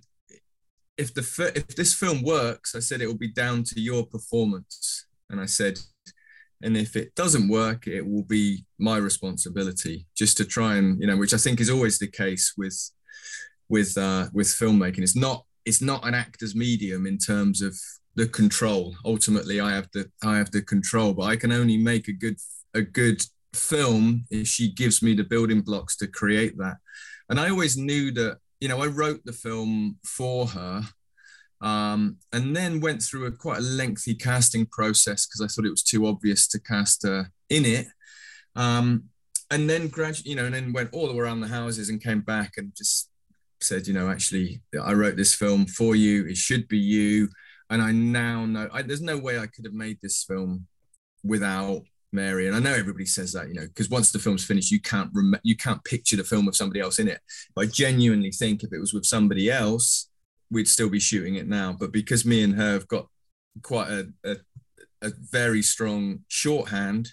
if 0.97 1.13
the 1.15 1.53
if 1.55 1.75
this 1.75 1.95
film 1.95 2.23
works 2.23 2.75
i 2.75 2.79
said 2.79 3.01
it 3.01 3.07
will 3.07 3.19
be 3.19 3.33
down 3.33 3.63
to 3.65 3.81
your 3.81 4.07
performance 4.07 5.07
and 5.31 5.41
i 5.41 5.47
said 5.47 5.79
and 6.63 6.77
if 6.77 6.97
it 6.97 7.15
doesn't 7.15 7.49
work 7.49 7.87
it 7.87 8.07
will 8.07 8.25
be 8.25 8.65
my 8.79 8.97
responsibility 8.97 10.07
just 10.17 10.37
to 10.37 10.45
try 10.45 10.77
and 10.77 11.01
you 11.01 11.07
know 11.07 11.17
which 11.17 11.35
i 11.35 11.37
think 11.37 11.61
is 11.61 11.71
always 11.71 11.99
the 11.99 12.07
case 12.07 12.55
with 12.57 12.91
with 13.69 13.97
uh 13.99 14.27
with 14.33 14.47
filmmaking 14.47 15.01
it's 15.01 15.17
not 15.17 15.45
it's 15.65 15.83
not 15.83 16.07
an 16.07 16.15
actor's 16.15 16.55
medium 16.55 17.07
in 17.07 17.19
terms 17.19 17.63
of 17.63 17.75
the 18.17 18.27
control 18.27 18.95
ultimately 19.05 19.61
i 19.61 19.73
have 19.73 19.89
the 19.93 20.09
i 20.23 20.37
have 20.37 20.51
the 20.51 20.63
control 20.63 21.13
but 21.13 21.25
i 21.25 21.37
can 21.37 21.53
only 21.53 21.77
make 21.77 22.09
a 22.09 22.13
good 22.13 22.39
a 22.75 22.83
good 22.83 23.23
film 23.53 24.25
if 24.31 24.49
she 24.49 24.73
gives 24.73 25.03
me 25.03 25.15
the 25.15 25.25
building 25.25 25.61
blocks 25.61 25.97
to 25.97 26.07
create 26.07 26.57
that 26.59 26.77
and 27.29 27.39
i 27.39 27.49
always 27.49 27.77
knew 27.77 28.11
that 28.11 28.39
you 28.65 28.69
know, 28.69 28.83
I 28.83 28.87
wrote 28.87 29.21
the 29.27 29.33
film 29.35 29.99
for 30.07 30.47
her. 30.47 30.83
Um, 31.65 32.19
and 32.35 32.55
then 32.55 32.81
went 32.81 33.03
through 33.03 33.25
a 33.25 33.33
quite 33.33 33.59
a 33.59 33.63
lengthy 33.63 34.15
casting 34.15 34.67
process 34.67 35.27
because 35.27 35.41
I 35.41 35.47
thought 35.47 35.65
it 35.65 35.71
was 35.71 35.83
too 35.83 36.07
obvious 36.07 36.47
to 36.49 36.61
cast 36.61 37.05
her 37.05 37.31
in 37.49 37.65
it. 37.65 37.87
Um, 38.55 39.05
and 39.51 39.69
then 39.69 39.89
gradually, 39.89 40.31
you 40.31 40.37
know, 40.37 40.45
and 40.45 40.55
then 40.55 40.75
went 40.75 40.91
all 40.93 41.09
the 41.09 41.15
way 41.15 41.21
around 41.21 41.41
the 41.41 41.49
houses 41.49 41.89
and 41.89 42.03
came 42.03 42.21
back 42.21 42.53
and 42.59 42.75
just 42.77 43.09
said, 43.63 43.87
you 43.87 43.95
know, 43.95 44.11
actually, 44.11 44.61
I 44.83 44.93
wrote 44.93 45.17
this 45.17 45.35
film 45.35 45.65
for 45.65 45.97
you. 45.97 46.27
It 46.27 46.37
should 46.37 46.69
be 46.69 46.79
you. 46.79 47.31
And 47.71 47.81
I 47.81 47.93
now 47.93 48.45
know 48.45 48.69
I, 48.71 48.83
there's 48.83 49.01
no 49.01 49.17
way 49.17 49.39
I 49.39 49.47
could 49.47 49.65
have 49.65 49.73
made 49.73 49.99
this 50.03 50.23
film 50.23 50.67
without 51.23 51.83
Mary. 52.13 52.47
And 52.47 52.55
I 52.55 52.61
know 52.61 52.75
everybody 52.75 53.07
says 53.07 53.33
that, 53.33 53.49
you 53.49 53.55
know, 53.55 53.67
because 53.67 53.89
once 53.89 54.13
the 54.13 54.19
film's 54.19 54.45
finished, 54.45 54.71
you 54.71 54.81
can't 54.81 55.11
rem- 55.15 55.41
you 55.43 55.57
can't 55.57 55.83
picture 55.85 56.17
the 56.17 56.25
film 56.25 56.45
with 56.45 56.57
somebody 56.57 56.81
else 56.81 56.99
in 56.99 57.09
it. 57.09 57.21
But 57.55 57.65
I 57.65 57.71
genuinely 57.71 58.33
think 58.33 58.63
if 58.63 58.73
it 58.73 58.79
was 58.79 58.93
with 58.93 59.07
somebody 59.07 59.51
else, 59.51 60.11
we'd 60.55 60.69
still 60.69 60.89
be 60.89 61.01
shooting 61.01 61.35
it 61.35 61.49
now. 61.49 61.77
But 61.79 61.93
because 61.93 62.25
me 62.25 62.43
and 62.43 62.55
her 62.55 62.73
have 62.73 62.89
got 62.89 63.09
quite 63.63 63.89
a, 63.89 64.09
a, 64.25 64.37
a 65.03 65.11
very 65.31 65.61
strong 65.61 66.21
shorthand, 66.29 67.11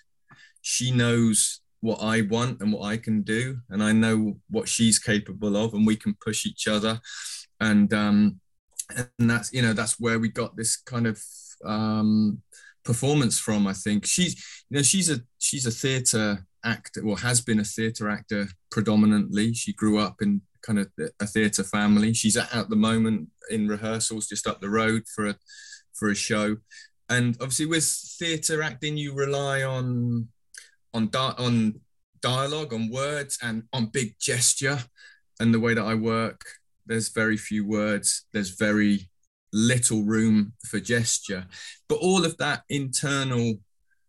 she 0.61 0.91
knows 0.91 1.59
what 1.81 1.97
I 2.01 2.21
want 2.21 2.61
and 2.61 2.71
what 2.71 2.85
I 2.85 2.97
can 2.97 3.23
do, 3.23 3.57
and 3.69 3.83
I 3.83 3.91
know 3.91 4.37
what 4.49 4.69
she's 4.69 4.99
capable 4.99 5.57
of, 5.57 5.73
and 5.73 5.85
we 5.85 5.95
can 5.95 6.15
push 6.23 6.45
each 6.45 6.67
other. 6.67 7.01
And 7.59 7.93
um, 7.93 8.39
and 8.95 9.29
that's 9.29 9.51
you 9.51 9.61
know 9.61 9.73
that's 9.73 9.99
where 9.99 10.19
we 10.19 10.29
got 10.29 10.55
this 10.55 10.75
kind 10.77 11.07
of 11.07 11.21
um, 11.65 12.41
performance 12.85 13.39
from. 13.39 13.67
I 13.67 13.73
think 13.73 14.05
she's 14.05 14.35
you 14.69 14.77
know 14.77 14.83
she's 14.83 15.09
a 15.09 15.21
she's 15.39 15.65
a 15.65 15.71
theatre 15.71 16.45
actor, 16.63 17.01
or 17.05 17.17
has 17.17 17.41
been 17.41 17.59
a 17.59 17.65
theatre 17.65 18.09
actor 18.09 18.47
predominantly. 18.69 19.53
She 19.53 19.73
grew 19.73 19.97
up 19.97 20.21
in 20.21 20.41
kind 20.61 20.79
of 20.79 20.89
a 21.19 21.27
theatre 21.27 21.63
family. 21.63 22.13
She's 22.13 22.37
at, 22.37 22.53
at 22.53 22.69
the 22.69 22.75
moment 22.75 23.29
in 23.49 23.67
rehearsals 23.67 24.27
just 24.27 24.47
up 24.47 24.61
the 24.61 24.69
road 24.69 25.03
for 25.13 25.27
a 25.27 25.35
for 25.93 26.09
a 26.09 26.15
show. 26.15 26.57
And 27.09 27.35
obviously, 27.41 27.65
with 27.65 27.85
theatre 27.85 28.61
acting, 28.61 28.97
you 28.97 29.13
rely 29.13 29.63
on 29.63 30.29
on 30.93 31.07
di- 31.09 31.35
on 31.37 31.81
dialogue, 32.21 32.73
on 32.73 32.89
words, 32.89 33.37
and 33.41 33.63
on 33.73 33.87
big 33.87 34.15
gesture. 34.19 34.79
And 35.39 35.53
the 35.53 35.59
way 35.59 35.73
that 35.73 35.83
I 35.83 35.95
work, 35.95 36.41
there's 36.85 37.09
very 37.09 37.37
few 37.37 37.65
words. 37.65 38.25
There's 38.31 38.51
very 38.51 39.09
little 39.53 40.03
room 40.03 40.53
for 40.65 40.79
gesture. 40.79 41.45
But 41.89 41.95
all 41.95 42.25
of 42.25 42.37
that 42.37 42.63
internal 42.69 43.55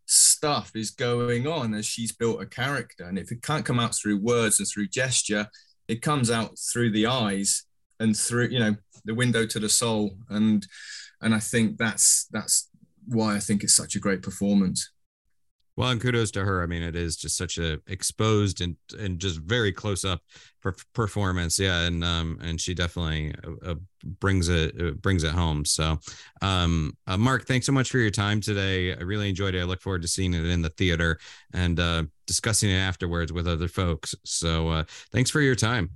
stuff 0.07 0.73
is 0.75 0.91
going 0.91 1.47
on 1.47 1.75
as 1.75 1.87
she's 1.87 2.13
built 2.13 2.43
a 2.43 2.47
character. 2.47 3.05
And 3.05 3.19
if 3.19 3.33
it 3.33 3.43
can't 3.43 3.65
come 3.65 3.81
out 3.81 3.95
through 3.95 4.19
words 4.19 4.59
and 4.59 4.69
through 4.69 4.89
gesture, 4.89 5.49
it 5.89 6.03
comes 6.03 6.31
out 6.31 6.59
through 6.59 6.91
the 6.91 7.07
eyes 7.07 7.65
and 8.01 8.17
through, 8.17 8.49
you 8.49 8.59
know, 8.59 8.77
the 9.05 9.15
window 9.15 9.47
to 9.47 9.59
the 9.59 9.69
soul. 9.69 10.17
And 10.29 10.67
and 11.21 11.35
I 11.35 11.39
think 11.39 11.79
that's 11.79 12.27
that's 12.33 12.69
why 13.07 13.35
I 13.35 13.41
think 13.41 13.63
it's 13.63 13.77
such 13.77 13.97
a 13.97 14.01
great 14.01 14.23
performance. 14.23 14.91
Well, 15.77 15.89
and 15.89 16.01
kudos 16.01 16.31
to 16.33 16.45
her. 16.45 16.63
I 16.63 16.67
mean, 16.67 16.83
it 16.83 16.95
is 16.95 17.17
just 17.17 17.37
such 17.37 17.57
a 17.57 17.81
exposed 17.87 18.61
and 18.61 18.77
and 18.99 19.19
just 19.19 19.39
very 19.39 19.73
close 19.73 20.05
up 20.05 20.21
per- 20.61 20.75
performance. 20.93 21.59
Yeah, 21.59 21.83
and 21.83 22.05
um 22.05 22.39
and 22.43 22.61
she 22.61 22.75
definitely 22.75 23.35
uh, 23.43 23.71
uh 23.71 23.75
brings 24.05 24.49
it 24.49 24.75
uh, 24.81 24.91
brings 24.93 25.25
it 25.25 25.33
home. 25.33 25.65
So, 25.65 25.99
um, 26.43 26.97
uh, 27.07 27.17
Mark, 27.17 27.47
thanks 27.47 27.65
so 27.67 27.73
much 27.73 27.91
for 27.91 27.99
your 27.99 28.11
time 28.11 28.41
today. 28.41 28.93
I 28.93 29.01
really 29.01 29.31
enjoyed 29.31 29.55
it. 29.55 29.61
I 29.61 29.65
look 29.65 29.81
forward 29.81 30.03
to 30.03 30.09
seeing 30.09 30.35
it 30.35 30.45
in 30.45 30.61
the 30.61 30.71
theater 30.71 31.19
and 31.55 31.81
uh, 31.81 32.05
discussing 32.27 32.71
it 32.71 32.77
afterwards 32.77 33.33
with 33.33 33.49
other 33.49 33.69
folks. 33.69 34.15
So, 34.25 34.69
uh, 34.69 34.85
thanks 35.11 35.31
for 35.31 35.41
your 35.41 35.55
time. 35.55 35.89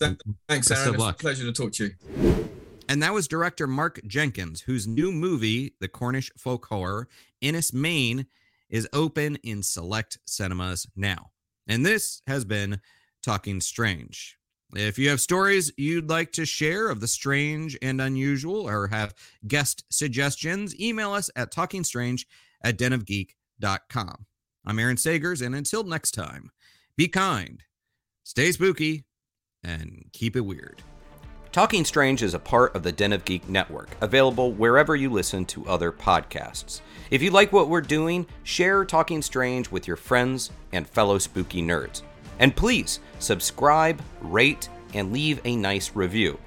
Thanks, 0.00 0.70
Aaron. 0.70 0.94
It's 0.94 1.04
a 1.04 1.12
pleasure 1.12 1.44
to 1.44 1.52
talk 1.52 1.72
to 1.74 1.84
you. 1.84 2.48
And 2.88 3.02
that 3.02 3.14
was 3.14 3.28
director 3.28 3.66
Mark 3.66 4.00
Jenkins, 4.06 4.60
whose 4.60 4.86
new 4.86 5.10
movie, 5.12 5.74
the 5.80 5.88
Cornish 5.88 6.30
folk 6.36 6.66
horror 6.66 7.08
Enys 7.42 7.72
Men 7.72 8.26
is 8.68 8.88
open 8.92 9.36
in 9.42 9.62
select 9.62 10.18
cinemas 10.26 10.86
now. 10.96 11.30
And 11.66 11.84
this 11.84 12.22
has 12.26 12.44
been 12.44 12.80
Talking 13.22 13.60
Strange. 13.60 14.36
If 14.74 14.98
you 14.98 15.08
have 15.10 15.20
stories 15.20 15.70
you'd 15.76 16.10
like 16.10 16.32
to 16.32 16.44
share 16.44 16.88
of 16.88 17.00
the 17.00 17.06
strange 17.06 17.78
and 17.80 18.00
unusual 18.00 18.68
or 18.68 18.88
have 18.88 19.14
guest 19.46 19.84
suggestions, 19.90 20.78
email 20.80 21.12
us 21.12 21.30
at 21.36 21.52
talkingstrange 21.52 22.24
at 22.62 22.76
denofgeek.com. 22.76 24.26
I'm 24.66 24.78
Aaron 24.78 24.96
Sagers, 24.96 25.44
and 25.44 25.54
until 25.54 25.84
next 25.84 26.12
time, 26.12 26.50
be 26.96 27.06
kind, 27.06 27.62
stay 28.24 28.50
spooky, 28.50 29.04
and 29.62 30.06
keep 30.12 30.36
it 30.36 30.40
weird. 30.40 30.82
Talking 31.54 31.84
Strange 31.84 32.24
is 32.24 32.34
a 32.34 32.40
part 32.40 32.74
of 32.74 32.82
the 32.82 32.90
Den 32.90 33.12
of 33.12 33.24
Geek 33.24 33.48
network, 33.48 33.96
available 34.00 34.50
wherever 34.50 34.96
you 34.96 35.08
listen 35.08 35.44
to 35.44 35.64
other 35.68 35.92
podcasts. 35.92 36.80
If 37.12 37.22
you 37.22 37.30
like 37.30 37.52
what 37.52 37.68
we're 37.68 37.80
doing, 37.80 38.26
share 38.42 38.84
Talking 38.84 39.22
Strange 39.22 39.70
with 39.70 39.86
your 39.86 39.96
friends 39.96 40.50
and 40.72 40.84
fellow 40.84 41.16
spooky 41.16 41.62
nerds. 41.62 42.02
And 42.40 42.56
please 42.56 42.98
subscribe, 43.20 44.02
rate, 44.20 44.68
and 44.94 45.12
leave 45.12 45.40
a 45.44 45.54
nice 45.54 45.94
review. 45.94 46.40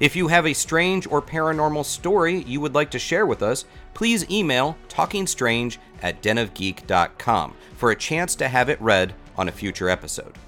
If 0.00 0.16
you 0.16 0.28
have 0.28 0.46
a 0.46 0.54
strange 0.54 1.06
or 1.08 1.20
paranormal 1.20 1.84
story 1.84 2.42
you 2.44 2.62
would 2.62 2.74
like 2.74 2.90
to 2.92 2.98
share 2.98 3.26
with 3.26 3.42
us, 3.42 3.66
please 3.92 4.24
email 4.30 4.78
talkingstrange 4.88 5.76
at 6.00 6.22
denofgeek.com 6.22 7.54
for 7.76 7.90
a 7.90 7.96
chance 7.96 8.34
to 8.36 8.48
have 8.48 8.70
it 8.70 8.80
read 8.80 9.14
on 9.36 9.48
a 9.48 9.52
future 9.52 9.90
episode. 9.90 10.38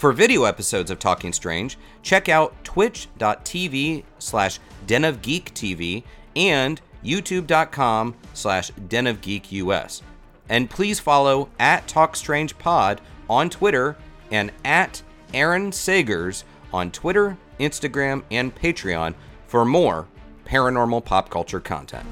For 0.00 0.14
video 0.14 0.44
episodes 0.44 0.90
of 0.90 0.98
Talking 0.98 1.30
Strange, 1.30 1.76
check 2.02 2.30
out 2.30 2.54
twitch.tv 2.64 4.04
slash 4.18 4.58
denofgeektv 4.86 6.04
and 6.34 6.80
youtube.com 7.04 8.14
slash 8.32 8.70
denofgeekus. 8.70 10.00
And 10.48 10.70
please 10.70 10.98
follow 11.00 11.50
at 11.58 11.86
TalkStrangePod 11.86 13.00
on 13.28 13.50
Twitter 13.50 13.98
and 14.30 14.52
at 14.64 15.02
Aaron 15.34 15.70
Sagers 15.70 16.44
on 16.72 16.90
Twitter, 16.90 17.36
Instagram, 17.58 18.22
and 18.30 18.54
Patreon 18.54 19.14
for 19.48 19.66
more 19.66 20.08
paranormal 20.46 21.04
pop 21.04 21.28
culture 21.28 21.60
content. 21.60 22.06